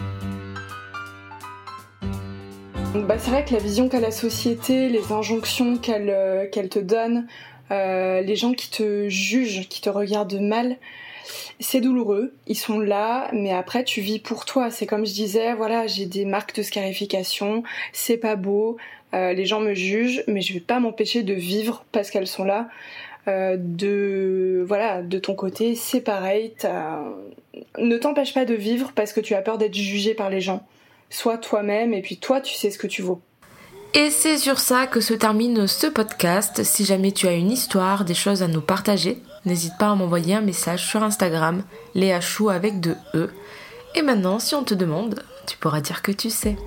Bah, 3.03 3.17
c'est 3.19 3.29
vrai 3.29 3.43
que 3.43 3.53
la 3.53 3.59
vision 3.59 3.89
qu'a 3.89 3.99
la 3.99 4.11
société, 4.11 4.87
les 4.87 5.11
injonctions 5.11 5.77
qu'elle 5.77 6.09
euh, 6.09 6.47
te 6.47 6.79
donne, 6.79 7.27
euh, 7.71 8.21
les 8.21 8.37
gens 8.37 8.53
qui 8.53 8.69
te 8.69 9.09
jugent, 9.09 9.67
qui 9.67 9.81
te 9.81 9.89
regardent 9.89 10.39
mal, 10.39 10.77
c'est 11.59 11.81
douloureux, 11.81 12.33
ils 12.47 12.55
sont 12.55 12.79
là, 12.79 13.29
mais 13.33 13.51
après 13.51 13.83
tu 13.83 13.99
vis 13.99 14.19
pour 14.19 14.45
toi. 14.45 14.71
C'est 14.71 14.85
comme 14.85 15.05
je 15.05 15.13
disais, 15.13 15.53
voilà, 15.53 15.87
j'ai 15.87 16.05
des 16.05 16.23
marques 16.23 16.55
de 16.55 16.63
scarification, 16.63 17.63
c'est 17.91 18.17
pas 18.17 18.37
beau, 18.37 18.77
euh, 19.13 19.33
les 19.33 19.45
gens 19.45 19.59
me 19.59 19.73
jugent, 19.73 20.23
mais 20.27 20.39
je 20.39 20.53
vais 20.53 20.61
pas 20.61 20.79
m'empêcher 20.79 21.21
de 21.21 21.33
vivre 21.33 21.83
parce 21.91 22.09
qu'elles 22.09 22.27
sont 22.27 22.45
là. 22.45 22.69
De 23.27 24.63
voilà, 24.67 25.01
de 25.01 25.17
ton 25.17 25.33
côté, 25.33 25.73
c'est 25.73 26.01
pareil. 26.01 26.53
Ne 27.79 27.97
t'empêche 27.97 28.35
pas 28.35 28.45
de 28.45 28.53
vivre 28.53 28.91
parce 28.95 29.13
que 29.13 29.19
tu 29.19 29.33
as 29.33 29.41
peur 29.41 29.57
d'être 29.57 29.73
jugé 29.73 30.13
par 30.13 30.29
les 30.29 30.41
gens. 30.41 30.63
Sois 31.09 31.37
toi-même 31.37 31.93
et 31.93 32.01
puis 32.01 32.17
toi, 32.17 32.41
tu 32.41 32.53
sais 32.55 32.71
ce 32.71 32.77
que 32.77 32.87
tu 32.87 33.01
vaux. 33.01 33.21
Et 33.93 34.09
c'est 34.09 34.37
sur 34.37 34.59
ça 34.59 34.87
que 34.87 34.99
se 34.99 35.13
termine 35.13 35.67
ce 35.67 35.87
podcast. 35.87 36.63
Si 36.63 36.83
jamais 36.83 37.13
tu 37.13 37.27
as 37.27 37.33
une 37.33 37.51
histoire, 37.51 38.03
des 38.03 38.13
choses 38.13 38.43
à 38.43 38.47
nous 38.47 38.59
partager, 38.59 39.21
n'hésite 39.45 39.77
pas 39.79 39.89
à 39.89 39.95
m'envoyer 39.95 40.35
un 40.35 40.41
message 40.41 40.85
sur 40.85 41.01
Instagram, 41.01 41.63
Léa 41.93 42.19
Chou 42.19 42.49
avec 42.49 42.81
deux 42.81 42.97
E. 43.13 43.29
Et 43.95 44.01
maintenant, 44.01 44.39
si 44.39 44.53
on 44.53 44.65
te 44.65 44.73
demande, 44.73 45.23
tu 45.47 45.55
pourras 45.57 45.79
dire 45.79 46.01
que 46.01 46.11
tu 46.11 46.29
sais. 46.29 46.57